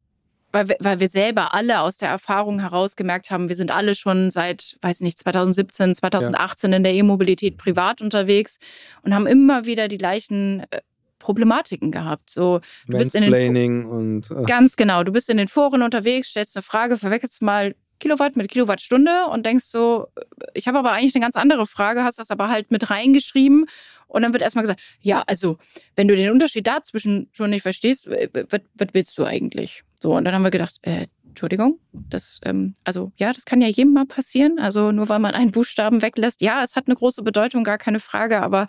[0.52, 3.94] weil wir, weil wir selber alle aus der Erfahrung heraus gemerkt haben, wir sind alle
[3.94, 6.76] schon seit, weiß nicht, 2017, 2018 ja.
[6.76, 8.58] in der E-Mobilität privat unterwegs
[9.02, 10.80] und haben immer wieder die gleichen äh,
[11.18, 12.30] Problematiken gehabt.
[12.30, 14.44] So, du bist in den und äh.
[14.46, 15.02] ganz genau.
[15.02, 19.46] Du bist in den Foren unterwegs, stellst eine Frage, verwechselst mal Kilowatt mit Kilowattstunde und
[19.46, 20.08] denkst so,
[20.54, 23.66] ich habe aber eigentlich eine ganz andere Frage, hast das aber halt mit reingeschrieben
[24.06, 25.58] und dann wird erstmal gesagt, ja, also
[25.96, 28.60] wenn du den Unterschied dazwischen schon nicht verstehst, was,
[28.92, 29.84] willst du eigentlich?
[30.00, 33.68] So, und dann haben wir gedacht, äh, Entschuldigung, das, ähm, also ja, das kann ja
[33.68, 34.58] jedem mal passieren.
[34.58, 38.00] Also nur weil man einen Buchstaben weglässt, ja, es hat eine große Bedeutung, gar keine
[38.00, 38.66] Frage, aber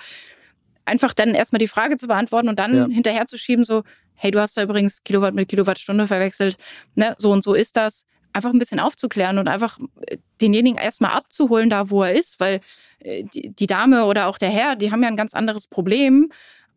[0.86, 2.88] einfach dann erstmal die Frage zu beantworten und dann ja.
[2.88, 6.58] hinterher zu schieben, so, hey, du hast da übrigens Kilowatt mit Kilowattstunde verwechselt,
[6.96, 8.06] ne, so und so ist das.
[8.34, 12.60] Einfach ein bisschen aufzuklären und einfach äh, denjenigen erstmal abzuholen, da wo er ist, weil
[13.00, 16.30] äh, die, die Dame oder auch der Herr, die haben ja ein ganz anderes Problem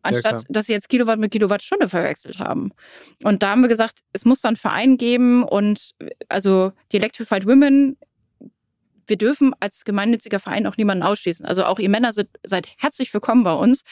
[0.03, 2.71] anstatt ja, dass sie jetzt Kilowatt mit Kilowattstunde verwechselt haben.
[3.23, 5.95] Und da haben wir gesagt, es muss dann Verein geben und
[6.29, 7.97] also die Electrified Women,
[9.07, 11.45] wir dürfen als gemeinnütziger Verein auch niemanden ausschließen.
[11.45, 13.83] Also auch ihr Männer sind, seid herzlich willkommen bei uns.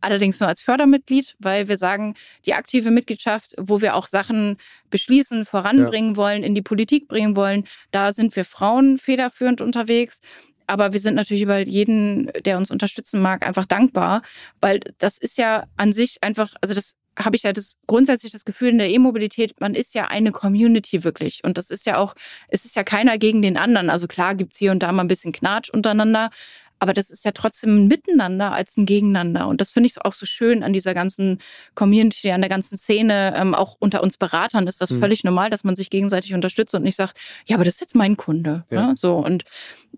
[0.00, 2.14] Allerdings nur als Fördermitglied, weil wir sagen,
[2.46, 4.56] die aktive Mitgliedschaft, wo wir auch Sachen
[4.90, 6.16] beschließen, voranbringen ja.
[6.16, 10.20] wollen, in die Politik bringen wollen, da sind wir Frauen federführend unterwegs.
[10.66, 14.22] Aber wir sind natürlich über jeden, der uns unterstützen mag, einfach dankbar,
[14.60, 18.44] weil das ist ja an sich einfach, also das habe ich ja das grundsätzlich das
[18.44, 21.42] Gefühl in der E-Mobilität, man ist ja eine Community wirklich.
[21.44, 22.14] Und das ist ja auch,
[22.48, 23.90] es ist ja keiner gegen den anderen.
[23.90, 26.30] Also klar gibt es hier und da mal ein bisschen Knatsch untereinander,
[26.80, 29.46] aber das ist ja trotzdem ein Miteinander als ein Gegeneinander.
[29.48, 31.38] Und das finde ich auch so schön an dieser ganzen
[31.74, 33.34] Community, an der ganzen Szene.
[33.36, 35.00] Ähm, auch unter uns Beratern ist das mhm.
[35.00, 37.94] völlig normal, dass man sich gegenseitig unterstützt und nicht sagt, ja, aber das ist jetzt
[37.94, 38.64] mein Kunde.
[38.70, 38.88] Ja.
[38.88, 38.94] Ne?
[38.96, 39.16] So.
[39.16, 39.44] Und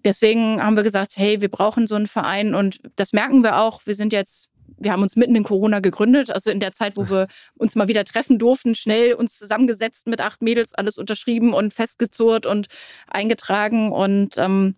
[0.05, 3.83] deswegen haben wir gesagt, hey, wir brauchen so einen Verein und das merken wir auch.
[3.87, 7.09] Wir sind jetzt wir haben uns mitten in Corona gegründet, also in der Zeit, wo
[7.09, 7.29] wir
[7.59, 12.47] uns mal wieder treffen durften, schnell uns zusammengesetzt mit acht Mädels, alles unterschrieben und festgezurrt
[12.47, 12.67] und
[13.07, 14.75] eingetragen und ähm,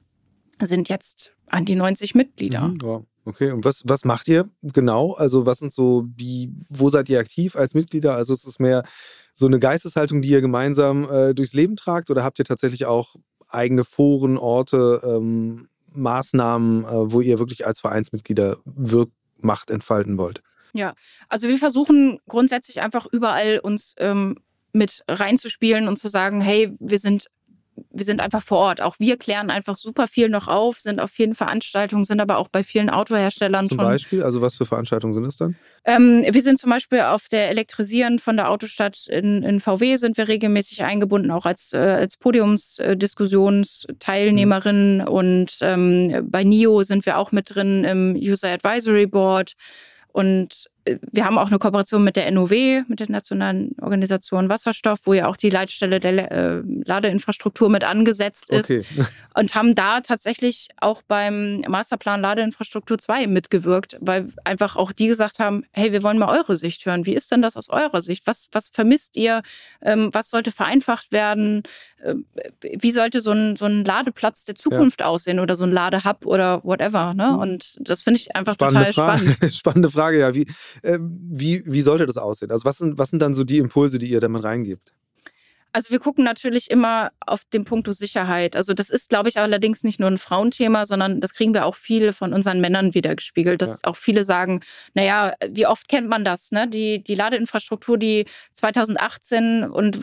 [0.60, 2.68] sind jetzt an die 90 Mitglieder.
[2.68, 3.02] Mhm, ja.
[3.26, 5.14] Okay, und was, was macht ihr genau?
[5.14, 8.14] Also, was sind so, wie, wo seid ihr aktiv als Mitglieder?
[8.14, 8.84] Also, ist es mehr
[9.32, 13.16] so eine Geisteshaltung, die ihr gemeinsam äh, durchs Leben tragt, oder habt ihr tatsächlich auch
[13.48, 20.42] eigene Foren, Orte, ähm, Maßnahmen, äh, wo ihr wirklich als Vereinsmitglieder Wirkmacht entfalten wollt?
[20.74, 20.94] Ja,
[21.28, 24.38] also wir versuchen grundsätzlich einfach überall uns ähm,
[24.72, 27.26] mit reinzuspielen und zu sagen, hey, wir sind
[27.90, 28.80] wir sind einfach vor Ort.
[28.80, 32.48] Auch wir klären einfach super viel noch auf, sind auf vielen Veranstaltungen, sind aber auch
[32.48, 33.86] bei vielen Autoherstellern Zum schon.
[33.86, 35.56] Beispiel, also was für Veranstaltungen sind es dann?
[35.84, 40.16] Ähm, wir sind zum Beispiel auf der Elektrisieren von der Autostadt in, in VW sind
[40.16, 44.98] wir regelmäßig eingebunden, auch als, äh, als Podiumsdiskussionsteilnehmerin.
[44.98, 45.08] Mhm.
[45.08, 49.52] Und ähm, bei NIO sind wir auch mit drin im User Advisory Board.
[50.12, 52.50] Und wir haben auch eine Kooperation mit der NOW,
[52.88, 58.50] mit der Nationalen Organisation Wasserstoff, wo ja auch die Leitstelle der äh, Ladeinfrastruktur mit angesetzt
[58.50, 58.70] ist.
[58.70, 58.84] Okay.
[59.34, 65.38] Und haben da tatsächlich auch beim Masterplan Ladeinfrastruktur 2 mitgewirkt, weil einfach auch die gesagt
[65.38, 67.06] haben, hey, wir wollen mal eure Sicht hören.
[67.06, 68.26] Wie ist denn das aus eurer Sicht?
[68.26, 69.42] Was, was vermisst ihr?
[69.82, 71.62] Ähm, was sollte vereinfacht werden?
[72.04, 72.16] Äh,
[72.80, 75.06] wie sollte so ein, so ein Ladeplatz der Zukunft ja.
[75.06, 77.14] aussehen oder so ein Ladehub oder whatever?
[77.14, 77.30] Ne?
[77.32, 77.38] Mhm.
[77.38, 79.26] Und das finde ich einfach Spannende total Frage.
[79.30, 79.54] spannend.
[79.54, 80.34] Spannende Frage, ja.
[80.34, 80.46] Wie,
[80.82, 82.50] äh, wie, wie sollte das aussehen?
[82.50, 84.92] Also was sind, was sind dann so die Impulse, die ihr damit reingebt?
[85.74, 88.54] Also wir gucken natürlich immer auf den Punkt Sicherheit.
[88.54, 91.74] Also das ist, glaube ich, allerdings nicht nur ein Frauenthema, sondern das kriegen wir auch
[91.74, 93.90] viel von unseren Männern wiedergespiegelt, dass ja.
[93.90, 94.60] auch viele sagen,
[94.94, 96.52] naja, wie oft kennt man das?
[96.52, 96.68] Ne?
[96.68, 99.98] Die, die Ladeinfrastruktur, die 2018 und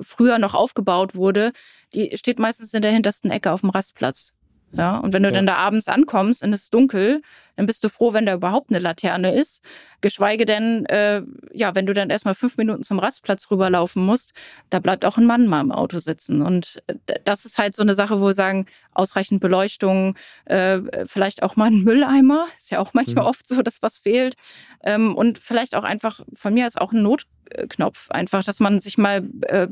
[0.00, 1.52] früher noch aufgebaut wurde,
[1.92, 4.32] die steht meistens in der hintersten Ecke auf dem Rastplatz.
[4.72, 5.34] Ja, und wenn du ja.
[5.34, 7.22] dann da abends ankommst und es ist dunkel,
[7.54, 9.62] dann bist du froh, wenn da überhaupt eine Laterne ist.
[10.00, 14.32] Geschweige denn, äh, ja, wenn du dann erstmal fünf Minuten zum Rastplatz rüberlaufen musst,
[14.68, 16.42] da bleibt auch ein Mann mal im Auto sitzen.
[16.42, 16.94] Und äh,
[17.24, 21.66] das ist halt so eine Sache, wo wir sagen, ausreichend Beleuchtung, äh, vielleicht auch mal
[21.66, 23.30] ein Mülleimer, ist ja auch manchmal mhm.
[23.30, 24.34] oft so, dass was fehlt.
[24.82, 28.98] Ähm, und vielleicht auch einfach, von mir ist auch ein Notknopf, einfach, dass man sich
[28.98, 29.68] mal äh,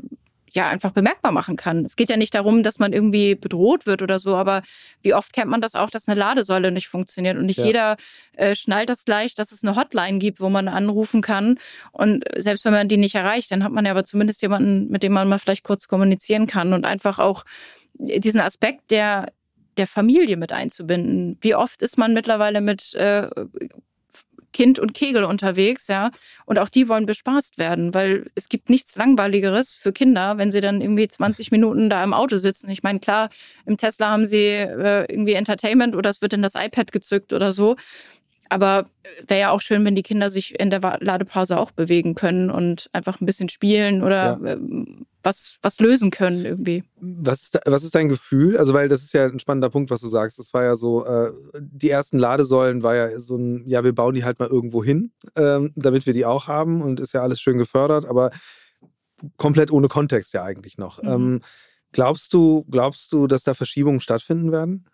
[0.55, 1.85] ja einfach bemerkbar machen kann.
[1.85, 4.63] Es geht ja nicht darum, dass man irgendwie bedroht wird oder so, aber
[5.01, 7.65] wie oft kennt man das auch, dass eine Ladesäule nicht funktioniert und nicht ja.
[7.65, 7.97] jeder
[8.33, 11.59] äh, schnallt das gleich, dass es eine Hotline gibt, wo man anrufen kann
[11.91, 15.03] und selbst wenn man die nicht erreicht, dann hat man ja aber zumindest jemanden, mit
[15.03, 17.43] dem man mal vielleicht kurz kommunizieren kann und einfach auch
[17.97, 19.27] diesen Aspekt der
[19.77, 21.37] der Familie mit einzubinden.
[21.41, 23.29] Wie oft ist man mittlerweile mit äh,
[24.55, 26.11] Kind und Kegel unterwegs, ja.
[26.45, 30.61] Und auch die wollen bespaßt werden, weil es gibt nichts Langweiligeres für Kinder, wenn sie
[30.61, 32.69] dann irgendwie 20 Minuten da im Auto sitzen.
[32.69, 33.29] Ich meine, klar,
[33.65, 37.51] im Tesla haben sie äh, irgendwie Entertainment oder es wird in das iPad gezückt oder
[37.51, 37.75] so.
[38.47, 38.85] Aber
[39.27, 42.89] wäre ja auch schön, wenn die Kinder sich in der Ladepause auch bewegen können und
[42.93, 44.55] einfach ein bisschen spielen oder ja.
[45.25, 46.83] Was, was lösen können irgendwie.
[46.97, 48.57] Was ist, was ist dein Gefühl?
[48.57, 50.37] Also, weil das ist ja ein spannender Punkt, was du sagst.
[50.37, 54.13] Das war ja so, äh, die ersten Ladesäulen war ja so ein, ja, wir bauen
[54.13, 57.41] die halt mal irgendwo hin, ähm, damit wir die auch haben und ist ja alles
[57.41, 58.29] schön gefördert, aber
[59.37, 61.01] komplett ohne Kontext ja eigentlich noch.
[61.01, 61.09] Mhm.
[61.09, 61.41] Ähm,
[61.91, 64.85] glaubst du, glaubst du, dass da Verschiebungen stattfinden werden?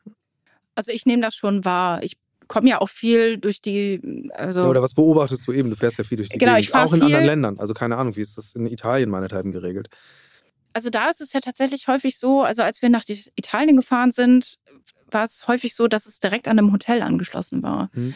[0.75, 2.01] Also ich nehme das schon wahr.
[2.03, 2.17] Ich
[2.51, 4.29] komme ja auch viel durch die.
[4.33, 5.69] Also ja, oder was beobachtest du eben?
[5.69, 6.67] Du fährst ja viel durch die genau, Gegend.
[6.67, 7.59] Ich auch in anderen Ländern.
[7.59, 9.87] Also keine Ahnung, wie ist das in Italien meinethalben geregelt?
[10.73, 13.03] Also da ist es ja tatsächlich häufig so, also als wir nach
[13.35, 14.57] Italien gefahren sind,
[15.09, 17.89] war es häufig so, dass es direkt an einem Hotel angeschlossen war.
[17.93, 18.13] Hm.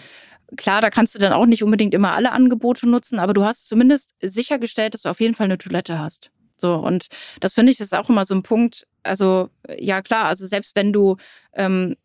[0.57, 3.67] Klar, da kannst du dann auch nicht unbedingt immer alle Angebote nutzen, aber du hast
[3.67, 6.31] zumindest sichergestellt, dass du auf jeden Fall eine Toilette hast.
[6.57, 7.07] So, und
[7.39, 8.85] das finde ich ist auch immer so ein Punkt.
[9.03, 11.17] Also, ja, klar, also selbst wenn du
[11.53, 11.95] ähm,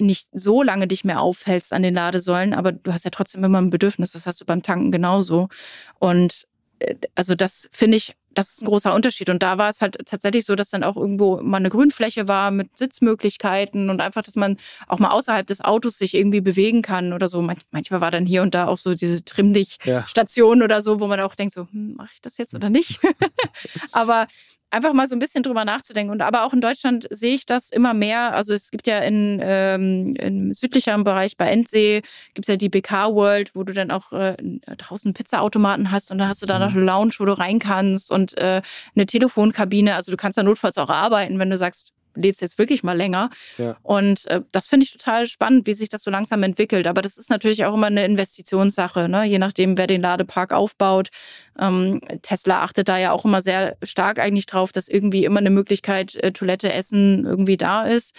[0.00, 3.60] nicht so lange dich mehr aufhältst an den Ladesäulen, aber du hast ja trotzdem immer
[3.60, 4.12] ein Bedürfnis.
[4.12, 5.48] Das hast du beim Tanken genauso.
[5.98, 6.46] Und
[6.80, 9.30] äh, also das finde ich, das ist ein großer Unterschied.
[9.30, 12.50] Und da war es halt tatsächlich so, dass dann auch irgendwo mal eine Grünfläche war
[12.50, 14.56] mit Sitzmöglichkeiten und einfach, dass man
[14.88, 17.40] auch mal außerhalb des Autos sich irgendwie bewegen kann oder so.
[17.40, 20.64] manchmal war dann hier und da auch so diese Trimm-Dich-Station ja.
[20.64, 22.98] oder so, wo man auch denkt so, hm, mache ich das jetzt oder nicht?
[23.92, 24.26] Aber
[24.74, 26.12] einfach mal so ein bisschen drüber nachzudenken.
[26.12, 28.34] Und aber auch in Deutschland sehe ich das immer mehr.
[28.34, 32.02] Also es gibt ja in, ähm, im südlicheren Bereich bei Endsee
[32.34, 34.36] gibt es ja die BK World, wo du dann auch äh,
[34.76, 36.78] draußen Pizzaautomaten hast und dann hast du da noch mhm.
[36.78, 38.60] eine Lounge, wo du rein kannst und äh,
[38.94, 39.94] eine Telefonkabine.
[39.94, 43.30] Also du kannst da notfalls auch arbeiten, wenn du sagst, lädst jetzt wirklich mal länger.
[43.58, 43.76] Ja.
[43.82, 46.86] Und äh, das finde ich total spannend, wie sich das so langsam entwickelt.
[46.86, 49.24] Aber das ist natürlich auch immer eine Investitionssache, ne?
[49.24, 51.08] je nachdem, wer den Ladepark aufbaut.
[51.58, 55.50] Ähm, Tesla achtet da ja auch immer sehr stark eigentlich drauf, dass irgendwie immer eine
[55.50, 58.14] Möglichkeit, äh, Toilette, Essen irgendwie da ist.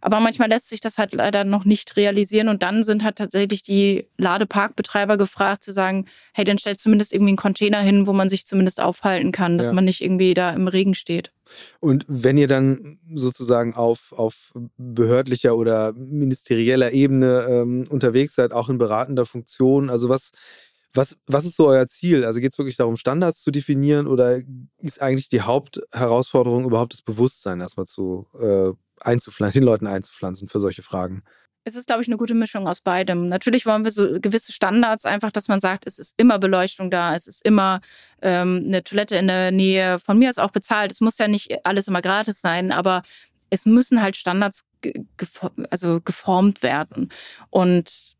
[0.00, 2.48] Aber manchmal lässt sich das halt leider noch nicht realisieren.
[2.48, 7.30] Und dann sind halt tatsächlich die Ladeparkbetreiber gefragt zu sagen, hey, dann stellt zumindest irgendwie
[7.30, 9.72] einen Container hin, wo man sich zumindest aufhalten kann, dass ja.
[9.72, 11.32] man nicht irgendwie da im Regen steht.
[11.80, 18.68] Und wenn ihr dann sozusagen auf, auf behördlicher oder ministerieller Ebene ähm, unterwegs seid, auch
[18.68, 20.30] in beratender Funktion, also was,
[20.92, 22.24] was, was ist so euer Ziel?
[22.24, 24.40] Also geht es wirklich darum, Standards zu definieren oder
[24.78, 30.58] ist eigentlich die Hauptherausforderung überhaupt das Bewusstsein erstmal zu äh, einzupflanzen, den Leuten einzupflanzen für
[30.58, 31.22] solche Fragen?
[31.64, 33.28] Es ist, glaube ich, eine gute Mischung aus beidem.
[33.28, 37.14] Natürlich wollen wir so gewisse Standards, einfach, dass man sagt, es ist immer Beleuchtung da,
[37.14, 37.80] es ist immer
[38.22, 40.90] ähm, eine Toilette in der Nähe, von mir aus auch bezahlt.
[40.90, 43.02] Es muss ja nicht alles immer gratis sein, aber
[43.50, 44.64] es müssen halt Standards
[45.16, 47.12] geformt, also geformt werden.
[47.50, 48.14] Und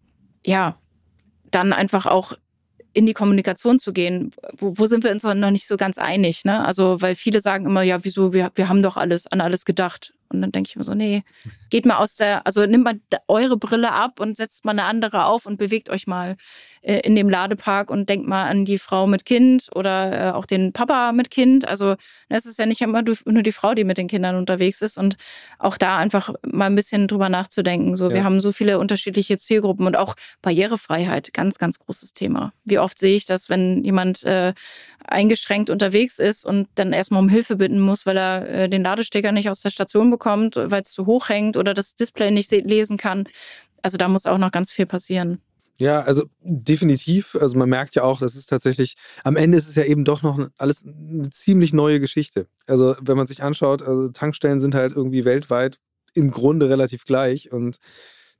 [0.45, 0.77] ja,
[1.51, 2.35] dann einfach auch
[2.93, 4.33] in die Kommunikation zu gehen.
[4.57, 6.45] Wo, wo sind wir uns noch nicht so ganz einig?
[6.45, 6.65] Ne?
[6.65, 10.13] Also, weil viele sagen immer, ja, wieso, wir, wir haben doch alles an alles gedacht.
[10.33, 11.25] Und dann denke ich mir so, nee,
[11.71, 15.25] geht mal aus der, also nimmt mal eure Brille ab und setzt mal eine andere
[15.25, 16.37] auf und bewegt euch mal
[16.83, 20.47] äh, in dem Ladepark und denkt mal an die Frau mit Kind oder äh, auch
[20.47, 21.67] den Papa mit Kind.
[21.67, 21.97] Also
[22.29, 25.17] es ist ja nicht immer nur die Frau, die mit den Kindern unterwegs ist und
[25.59, 27.97] auch da einfach mal ein bisschen drüber nachzudenken.
[27.97, 28.15] So, ja.
[28.15, 32.53] wir haben so viele unterschiedliche Zielgruppen und auch Barrierefreiheit, ganz, ganz großes Thema.
[32.65, 34.55] Wie oft sehe ich das, wenn jemand äh,
[35.05, 39.33] eingeschränkt unterwegs ist und dann erstmal um Hilfe bitten muss, weil er äh, den Ladestecker
[39.33, 42.53] nicht aus der Station bekommt bekommt, weil es zu hoch hängt oder das Display nicht
[42.53, 43.27] lesen kann.
[43.83, 45.41] Also da muss auch noch ganz viel passieren.
[45.79, 47.35] Ja, also definitiv.
[47.41, 50.23] Also man merkt ja auch, das ist tatsächlich, am Ende ist es ja eben doch
[50.23, 52.47] noch alles eine ziemlich neue Geschichte.
[52.67, 55.79] Also wenn man sich anschaut, also Tankstellen sind halt irgendwie weltweit
[56.15, 57.79] im Grunde relativ gleich und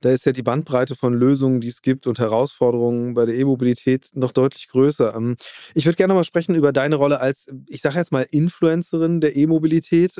[0.01, 4.09] da ist ja die Bandbreite von Lösungen, die es gibt und Herausforderungen bei der E-Mobilität
[4.13, 5.15] noch deutlich größer.
[5.15, 5.35] Ähm,
[5.75, 9.35] ich würde gerne mal sprechen über deine Rolle als, ich sage jetzt mal, Influencerin der
[9.35, 10.13] E-Mobilität.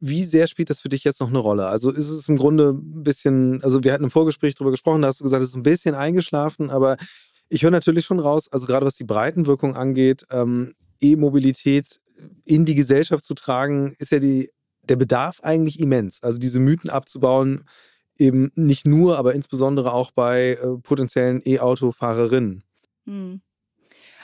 [0.00, 1.66] Wie sehr spielt das für dich jetzt noch eine Rolle?
[1.66, 5.08] Also ist es im Grunde ein bisschen, also wir hatten im Vorgespräch darüber gesprochen, da
[5.08, 6.96] hast du gesagt, es ist ein bisschen eingeschlafen, aber
[7.48, 10.72] ich höre natürlich schon raus, also gerade was die Breitenwirkung angeht, ähm,
[11.02, 12.00] E-Mobilität
[12.44, 14.50] in die Gesellschaft zu tragen, ist ja die,
[14.82, 16.22] der Bedarf eigentlich immens.
[16.22, 17.64] Also diese Mythen abzubauen,
[18.18, 22.62] eben nicht nur, aber insbesondere auch bei äh, potenziellen E-Auto-Fahrerinnen.
[23.06, 23.40] Hm.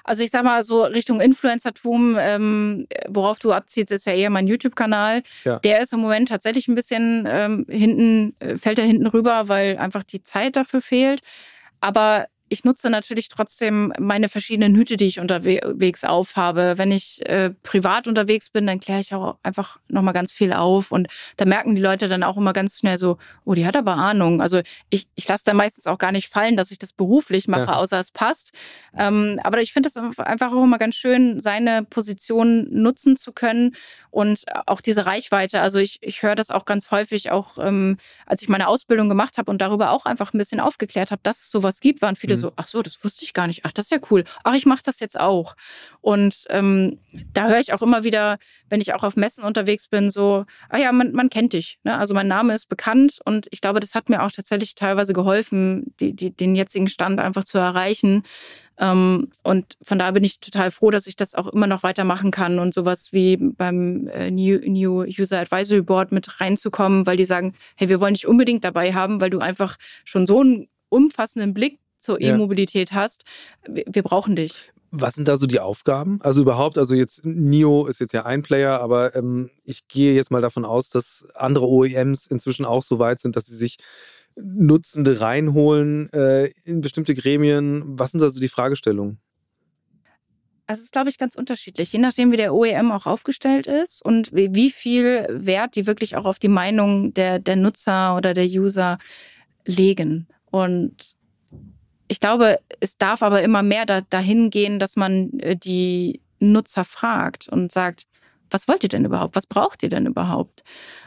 [0.07, 4.47] Also ich sag mal so Richtung Influencertum, ähm, worauf du abziehst, ist ja eher mein
[4.47, 5.25] YouTube-Kanal.
[5.45, 5.59] Ja.
[5.59, 9.77] Der ist im Moment tatsächlich ein bisschen ähm, hinten, äh, fällt er hinten rüber, weil
[9.79, 11.23] einfach die Zeit dafür fehlt.
[11.81, 16.75] Aber ich nutze natürlich trotzdem meine verschiedenen Hüte, die ich unterwegs aufhabe.
[16.77, 20.93] Wenn ich äh, privat unterwegs bin, dann kläre ich auch einfach nochmal ganz viel auf.
[20.93, 23.95] Und da merken die Leute dann auch immer ganz schnell so, oh, die hat aber
[23.95, 24.41] Ahnung.
[24.41, 27.67] Also ich, ich lasse da meistens auch gar nicht fallen, dass ich das beruflich mache,
[27.67, 27.77] ja.
[27.77, 28.53] außer es passt.
[28.97, 33.75] Ähm, aber ich finde es einfach auch immer ganz schön, seine Position nutzen zu können
[34.11, 35.61] und auch diese Reichweite.
[35.61, 39.37] Also ich, ich höre das auch ganz häufig, auch ähm, als ich meine Ausbildung gemacht
[39.37, 42.36] habe und darüber auch einfach ein bisschen aufgeklärt habe, dass es sowas gibt, waren viele
[42.37, 42.41] mhm.
[42.43, 43.65] so, ach so, das wusste ich gar nicht.
[43.65, 44.25] Ach, das ist ja cool.
[44.45, 45.57] Ach, ich mache das jetzt auch.
[46.01, 46.99] Und ähm,
[47.33, 50.79] da höre ich auch immer wieder, wenn ich auch auf Messen unterwegs bin, so, ah
[50.79, 51.79] ja, man, man kennt dich.
[51.85, 51.97] Ne?
[51.97, 55.95] Also mein Name ist bekannt und ich glaube, das hat mir auch tatsächlich teilweise geholfen,
[56.01, 58.23] die, die, den jetzigen Stand einfach zu erreichen.
[58.79, 62.31] Ähm, und von daher bin ich total froh, dass ich das auch immer noch weitermachen
[62.31, 67.25] kann und sowas wie beim äh, New, New User Advisory Board mit reinzukommen, weil die
[67.25, 71.55] sagen, hey, wir wollen dich unbedingt dabei haben, weil du einfach schon so einen umfassenden
[71.55, 73.25] Blick zur E-Mobilität hast.
[73.67, 74.73] Wir, brauchen dich.
[74.93, 76.21] Was sind da so die Aufgaben?
[76.23, 80.31] Also überhaupt, also jetzt NIO ist jetzt ja ein Player, aber ähm, ich gehe jetzt
[80.31, 83.77] mal davon aus, dass andere OEMs inzwischen auch so weit sind, dass sie sich
[84.37, 87.99] Nutzende reinholen äh, in bestimmte Gremien.
[87.99, 89.19] Was sind da so die Fragestellungen?
[90.69, 94.05] Also es ist, glaube ich, ganz unterschiedlich, je nachdem, wie der OEM auch aufgestellt ist
[94.05, 98.47] und wie viel Wert die wirklich auch auf die Meinung der, der Nutzer oder der
[98.47, 98.99] User
[99.65, 100.27] legen.
[100.51, 101.17] Und
[102.09, 106.85] ich glaube, es darf aber immer mehr da, dahin gehen, dass man äh, die Nutzer
[106.85, 108.05] fragt und sagt,
[108.51, 109.35] was wollt ihr denn überhaupt?
[109.35, 110.63] Was braucht ihr denn überhaupt?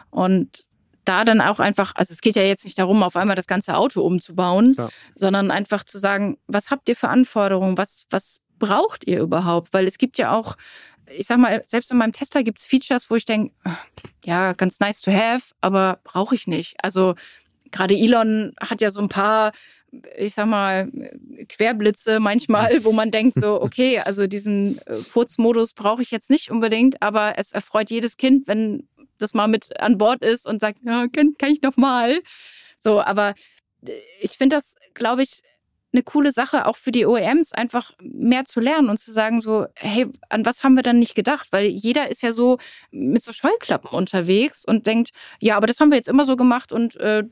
[0.10, 0.68] Und
[1.06, 3.76] da dann auch einfach, also es geht ja jetzt nicht darum, auf einmal das ganze
[3.76, 4.90] Auto umzubauen, ja.
[5.16, 7.78] sondern einfach zu sagen, was habt ihr für Anforderungen?
[7.78, 9.74] Was, was braucht ihr überhaupt?
[9.74, 10.56] Weil es gibt ja auch,
[11.10, 13.56] ich sag mal, selbst in meinem Tesla gibt es Features, wo ich denke,
[14.24, 16.76] ja, ganz nice to have, aber brauche ich nicht.
[16.84, 17.16] Also
[17.72, 19.52] gerade Elon hat ja so ein paar
[20.18, 20.92] ich sag mal,
[21.48, 26.52] Querblitze manchmal, wo man denkt so, okay, also diesen äh, Furzmodus brauche ich jetzt nicht
[26.52, 30.80] unbedingt, aber es erfreut jedes Kind, wenn das mal mit an Bord ist und sagt,
[30.84, 32.22] ja, kann, kann ich noch mal.
[32.80, 33.34] So, aber
[33.86, 35.42] äh, ich finde das, glaube ich,
[35.92, 39.66] eine coole Sache, auch für die OEMs, einfach mehr zu lernen und zu sagen, so,
[39.76, 41.48] hey, an was haben wir dann nicht gedacht?
[41.52, 42.60] Weil jeder ist ja so
[42.92, 45.10] mit so Scheuklappen unterwegs und denkt,
[45.40, 47.24] ja, aber das haben wir jetzt immer so gemacht und äh,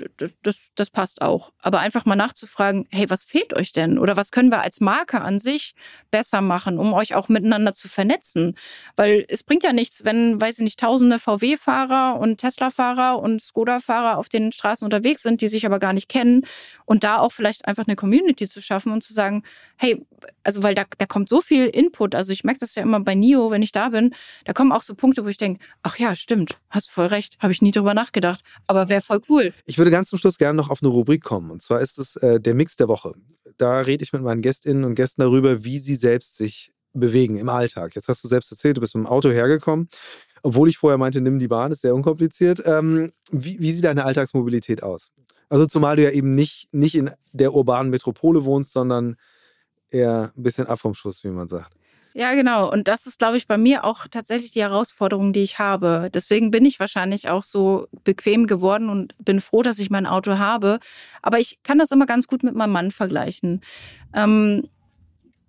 [0.42, 1.52] das, das passt auch.
[1.60, 4.00] Aber einfach mal nachzufragen, hey, was fehlt euch denn?
[4.00, 5.76] Oder was können wir als Marke an sich
[6.10, 8.56] besser machen, um euch auch miteinander zu vernetzen?
[8.96, 14.18] Weil es bringt ja nichts, wenn, weiß ich nicht, tausende VW-Fahrer und Tesla-Fahrer und Skoda-Fahrer
[14.18, 16.46] auf den Straßen unterwegs sind, die sich aber gar nicht kennen
[16.86, 19.44] und da auch vielleicht einfach eine Community Community zu schaffen und zu sagen,
[19.78, 20.06] hey,
[20.44, 22.16] also weil da, da kommt so viel Input.
[22.16, 24.14] Also ich merke das ja immer bei NIO, wenn ich da bin,
[24.46, 27.54] da kommen auch so Punkte, wo ich denke, ach ja, stimmt, hast voll recht, habe
[27.54, 29.54] ich nie drüber nachgedacht, aber wäre voll cool.
[29.66, 31.52] Ich würde ganz zum Schluss gerne noch auf eine Rubrik kommen.
[31.52, 33.14] Und zwar ist es äh, der Mix der Woche.
[33.58, 37.50] Da rede ich mit meinen Gästinnen und Gästen darüber, wie sie selbst sich bewegen im
[37.50, 37.96] Alltag.
[37.96, 39.88] Jetzt hast du selbst erzählt, du bist mit dem Auto hergekommen.
[40.44, 42.62] Obwohl ich vorher meinte, nimm die Bahn, ist sehr unkompliziert.
[42.66, 45.12] Ähm, wie, wie sieht deine Alltagsmobilität aus?
[45.50, 49.16] Also zumal du ja eben nicht, nicht in der urbanen Metropole wohnst, sondern
[49.90, 51.78] eher ein bisschen ab vom Schuss, wie man sagt.
[52.14, 52.72] Ja, genau.
[52.72, 56.10] Und das ist, glaube ich, bei mir auch tatsächlich die Herausforderung, die ich habe.
[56.12, 60.40] Deswegen bin ich wahrscheinlich auch so bequem geworden und bin froh, dass ich mein Auto
[60.40, 60.80] habe.
[61.22, 63.62] Aber ich kann das immer ganz gut mit meinem Mann vergleichen.
[64.16, 64.68] Ähm,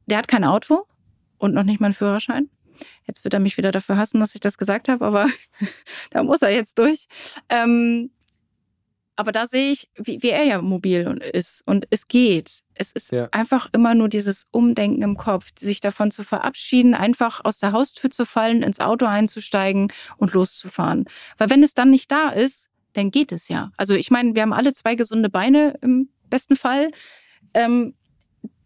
[0.04, 0.84] der hat kein Auto
[1.38, 2.50] und noch nicht mal einen Führerschein.
[3.06, 5.26] Jetzt wird er mich wieder dafür hassen, dass ich das gesagt habe, aber
[6.10, 7.06] da muss er jetzt durch.
[7.48, 8.10] Ähm,
[9.18, 11.62] aber da sehe ich, wie, wie, er ja mobil ist.
[11.66, 12.62] Und es geht.
[12.74, 13.26] Es ist ja.
[13.32, 18.10] einfach immer nur dieses Umdenken im Kopf, sich davon zu verabschieden, einfach aus der Haustür
[18.10, 21.06] zu fallen, ins Auto einzusteigen und loszufahren.
[21.36, 23.72] Weil wenn es dann nicht da ist, dann geht es ja.
[23.76, 26.92] Also ich meine, wir haben alle zwei gesunde Beine im besten Fall.
[27.54, 27.94] Ähm,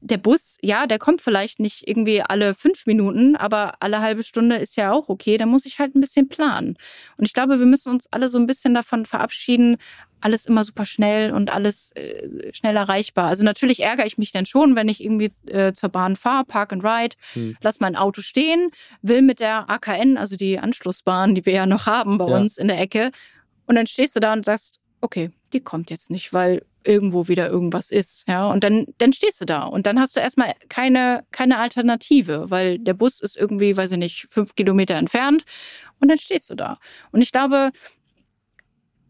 [0.03, 4.57] der Bus, ja, der kommt vielleicht nicht irgendwie alle fünf Minuten, aber alle halbe Stunde
[4.57, 5.37] ist ja auch okay.
[5.37, 6.77] Da muss ich halt ein bisschen planen.
[7.17, 9.77] Und ich glaube, wir müssen uns alle so ein bisschen davon verabschieden,
[10.21, 13.29] alles immer super schnell und alles äh, schnell erreichbar.
[13.29, 16.73] Also natürlich ärgere ich mich dann schon, wenn ich irgendwie äh, zur Bahn fahre, Park
[16.73, 17.57] and Ride, hm.
[17.61, 18.71] lass mein Auto stehen,
[19.03, 22.37] will mit der AKN, also die Anschlussbahn, die wir ja noch haben bei ja.
[22.37, 23.11] uns in der Ecke,
[23.67, 27.49] und dann stehst du da und sagst, okay, die kommt jetzt nicht, weil irgendwo wieder
[27.49, 31.25] irgendwas ist, ja, und dann, dann stehst du da und dann hast du erstmal keine,
[31.31, 35.45] keine Alternative, weil der Bus ist irgendwie, weiß ich nicht, fünf Kilometer entfernt
[36.01, 36.79] und dann stehst du da.
[37.13, 37.71] Und ich glaube,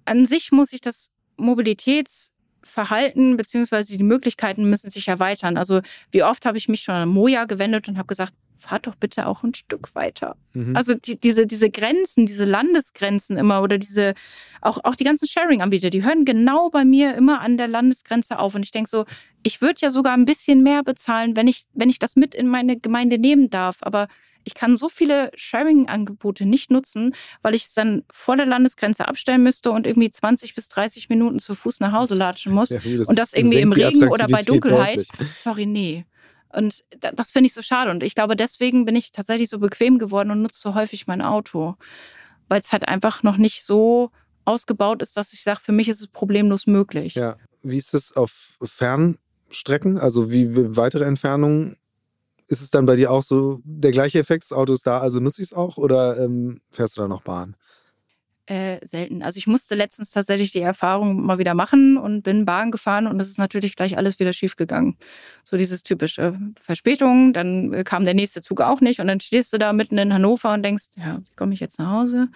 [0.04, 5.56] an sich muss sich das Mobilitätsverhalten beziehungsweise die Möglichkeiten müssen sich erweitern.
[5.56, 5.80] Also
[6.10, 9.26] wie oft habe ich mich schon an Moja gewendet und habe gesagt, fahrt doch bitte
[9.26, 10.36] auch ein Stück weiter.
[10.54, 10.76] Mhm.
[10.76, 14.14] Also die, diese, diese Grenzen, diese Landesgrenzen immer oder diese,
[14.60, 18.54] auch, auch die ganzen Sharing-Anbieter, die hören genau bei mir immer an der Landesgrenze auf.
[18.54, 19.04] Und ich denke so,
[19.42, 22.46] ich würde ja sogar ein bisschen mehr bezahlen, wenn ich, wenn ich das mit in
[22.46, 23.78] meine Gemeinde nehmen darf.
[23.80, 24.08] Aber
[24.44, 29.42] ich kann so viele Sharing-Angebote nicht nutzen, weil ich es dann vor der Landesgrenze abstellen
[29.42, 32.70] müsste und irgendwie 20 bis 30 Minuten zu Fuß nach Hause latschen muss.
[32.70, 34.98] Ja, das und das irgendwie im Regen oder bei Dunkelheit.
[34.98, 35.34] Deutlich.
[35.34, 36.04] Sorry, nee.
[36.52, 36.84] Und
[37.14, 37.90] das finde ich so schade.
[37.90, 41.22] Und ich glaube, deswegen bin ich tatsächlich so bequem geworden und nutze so häufig mein
[41.22, 41.76] Auto.
[42.48, 44.10] Weil es halt einfach noch nicht so
[44.44, 47.14] ausgebaut ist, dass ich sage, für mich ist es problemlos möglich.
[47.14, 47.36] Ja.
[47.62, 49.98] Wie ist es auf Fernstrecken?
[49.98, 51.76] Also wie weitere Entfernungen
[52.48, 54.44] ist es dann bei dir auch so der gleiche Effekt?
[54.44, 57.22] Das Auto ist da, also nutze ich es auch oder ähm, fährst du da noch
[57.22, 57.56] Bahn?
[58.52, 59.22] Äh, selten.
[59.22, 63.18] Also ich musste letztens tatsächlich die Erfahrung mal wieder machen und bin Bahn gefahren und
[63.18, 64.98] es ist natürlich gleich alles wieder schief gegangen.
[65.42, 69.54] So dieses typische Verspätung, dann äh, kam der nächste Zug auch nicht und dann stehst
[69.54, 72.28] du da mitten in Hannover und denkst, ja, wie komme ich jetzt nach Hause?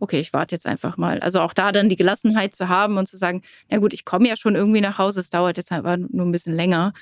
[0.00, 1.20] Okay, ich warte jetzt einfach mal.
[1.20, 4.26] Also auch da dann die Gelassenheit zu haben und zu sagen, na gut, ich komme
[4.26, 6.94] ja schon irgendwie nach Hause, es dauert jetzt aber nur ein bisschen länger.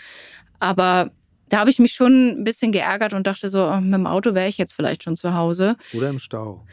[0.58, 1.10] Aber
[1.48, 4.34] da habe ich mich schon ein bisschen geärgert und dachte so, oh, mit dem Auto
[4.34, 5.76] wäre ich jetzt vielleicht schon zu Hause.
[5.94, 6.66] Oder im Stau.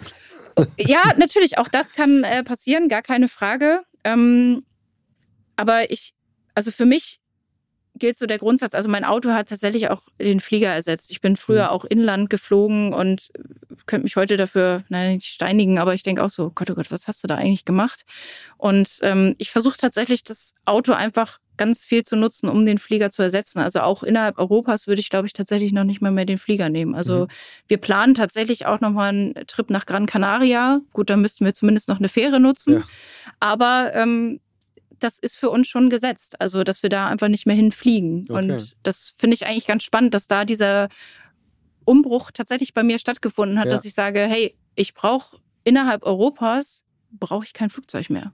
[0.78, 3.82] Ja, natürlich, auch das kann äh, passieren, gar keine Frage.
[4.04, 4.64] Ähm,
[5.56, 6.14] aber ich,
[6.54, 7.20] also für mich
[7.98, 11.12] gilt so der Grundsatz, also mein Auto hat tatsächlich auch den Flieger ersetzt.
[11.12, 11.70] Ich bin früher mhm.
[11.70, 13.30] auch inland geflogen und
[13.86, 16.92] könnte mich heute dafür, nein, nicht steinigen, aber ich denke auch so, Gott, oh Gott,
[16.92, 18.06] was hast du da eigentlich gemacht?
[18.58, 23.12] Und ähm, ich versuche tatsächlich das Auto einfach ganz viel zu nutzen, um den Flieger
[23.12, 23.60] zu ersetzen.
[23.60, 26.70] Also auch innerhalb Europas würde ich, glaube ich, tatsächlich noch nicht mal mehr den Flieger
[26.70, 26.96] nehmen.
[26.96, 27.28] Also mhm.
[27.68, 30.82] wir planen tatsächlich auch nochmal einen Trip nach Gran Canaria.
[30.94, 32.76] Gut, da müssten wir zumindest noch eine Fähre nutzen.
[32.76, 32.84] Ja.
[33.40, 34.40] Aber ähm,
[35.00, 36.40] das ist für uns schon gesetzt.
[36.42, 38.28] Also, dass wir da einfach nicht mehr hinfliegen.
[38.30, 38.52] Okay.
[38.52, 40.90] Und das finde ich eigentlich ganz spannend, dass da dieser
[41.86, 43.72] Umbruch tatsächlich bei mir stattgefunden hat, ja.
[43.72, 48.34] dass ich sage, hey, ich brauche innerhalb Europas, brauche ich kein Flugzeug mehr.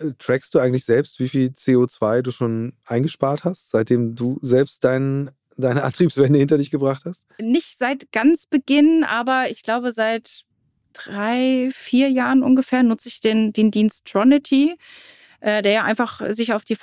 [0.00, 4.84] Äh, trackst du eigentlich selbst, wie viel CO2 du schon eingespart hast, seitdem du selbst
[4.84, 7.26] dein, deine Antriebswende hinter dich gebracht hast?
[7.40, 10.44] Nicht seit ganz Beginn, aber ich glaube, seit
[10.92, 14.76] drei, vier Jahren ungefähr nutze ich den, den Dienst Tronity.
[15.40, 16.76] Äh, der ja einfach sich auf die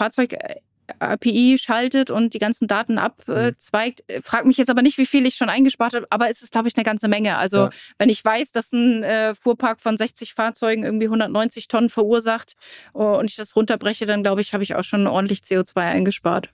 [0.87, 4.03] Fahrzeug-API schaltet und die ganzen Daten abzweigt.
[4.09, 4.21] Mhm.
[4.21, 6.67] Frag mich jetzt aber nicht, wie viel ich schon eingespart habe, aber es ist, glaube
[6.67, 7.37] ich, eine ganze Menge.
[7.37, 7.69] Also ja.
[7.97, 12.55] wenn ich weiß, dass ein äh, Fuhrpark von 60 Fahrzeugen irgendwie 190 Tonnen verursacht
[12.93, 16.49] oh, und ich das runterbreche, dann glaube ich, habe ich auch schon ordentlich CO2 eingespart.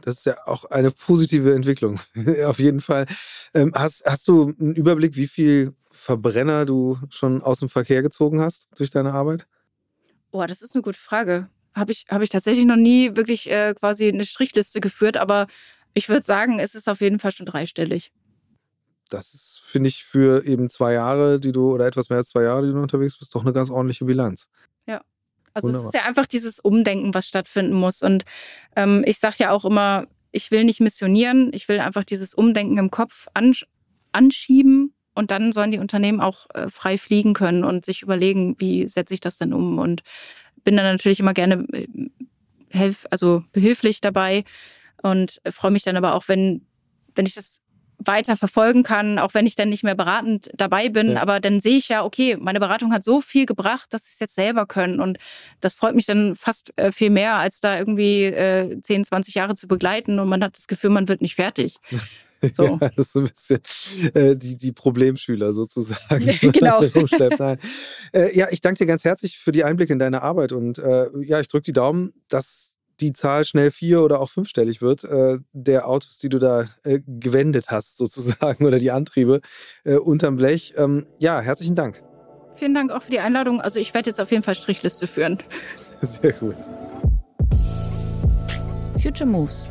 [0.00, 1.98] Das ist ja auch eine positive Entwicklung,
[2.46, 3.06] auf jeden Fall.
[3.54, 8.40] Ähm, hast, hast du einen Überblick, wie viel Verbrenner du schon aus dem Verkehr gezogen
[8.40, 9.46] hast durch deine Arbeit?
[10.30, 11.48] Oh, das ist eine gute Frage.
[11.74, 15.46] Habe ich, hab ich tatsächlich noch nie wirklich äh, quasi eine Strichliste geführt, aber
[15.94, 18.12] ich würde sagen, es ist auf jeden Fall schon dreistellig.
[19.10, 22.42] Das ist, finde ich, für eben zwei Jahre, die du, oder etwas mehr als zwei
[22.42, 24.48] Jahre, die du unterwegs bist, doch eine ganz ordentliche Bilanz.
[24.86, 25.02] Ja.
[25.52, 25.88] Also Wunderbar.
[25.88, 28.02] es ist ja einfach dieses Umdenken, was stattfinden muss.
[28.02, 28.24] Und
[28.74, 32.78] ähm, ich sage ja auch immer, ich will nicht missionieren, ich will einfach dieses Umdenken
[32.78, 33.66] im Kopf ansch
[34.10, 38.88] anschieben und dann sollen die Unternehmen auch äh, frei fliegen können und sich überlegen, wie
[38.88, 39.78] setze ich das denn um.
[39.78, 40.02] Und
[40.64, 41.86] bin dann natürlich immer gerne äh,
[42.70, 44.44] helf, also behilflich dabei
[45.02, 46.66] und freue mich dann aber auch, wenn,
[47.14, 47.60] wenn ich das
[47.98, 51.12] weiter verfolgen kann, auch wenn ich dann nicht mehr beratend dabei bin.
[51.12, 51.22] Ja.
[51.22, 54.20] Aber dann sehe ich ja, okay, meine Beratung hat so viel gebracht, dass sie es
[54.20, 55.00] jetzt selber können.
[55.00, 55.18] Und
[55.60, 59.54] das freut mich dann fast äh, viel mehr, als da irgendwie äh, 10, 20 Jahre
[59.54, 61.76] zu begleiten und man hat das Gefühl, man wird nicht fertig.
[62.54, 62.78] So.
[62.80, 63.60] Ja, das ist so ein bisschen
[64.14, 66.26] äh, die, die Problemschüler sozusagen.
[66.52, 66.80] genau.
[67.38, 67.58] Nein.
[68.12, 71.06] Äh, ja, ich danke dir ganz herzlich für die Einblicke in deine Arbeit und äh,
[71.22, 75.38] ja, ich drücke die Daumen, dass die Zahl schnell vier- oder auch fünfstellig wird, äh,
[75.52, 79.40] der Autos, die du da äh, gewendet hast, sozusagen, oder die Antriebe
[79.84, 80.74] äh, unterm Blech.
[80.76, 82.02] Ähm, ja, herzlichen Dank.
[82.56, 83.60] Vielen Dank auch für die Einladung.
[83.60, 85.42] Also ich werde jetzt auf jeden Fall Strichliste führen.
[86.00, 86.54] Sehr gut.
[89.02, 89.70] Future Moves,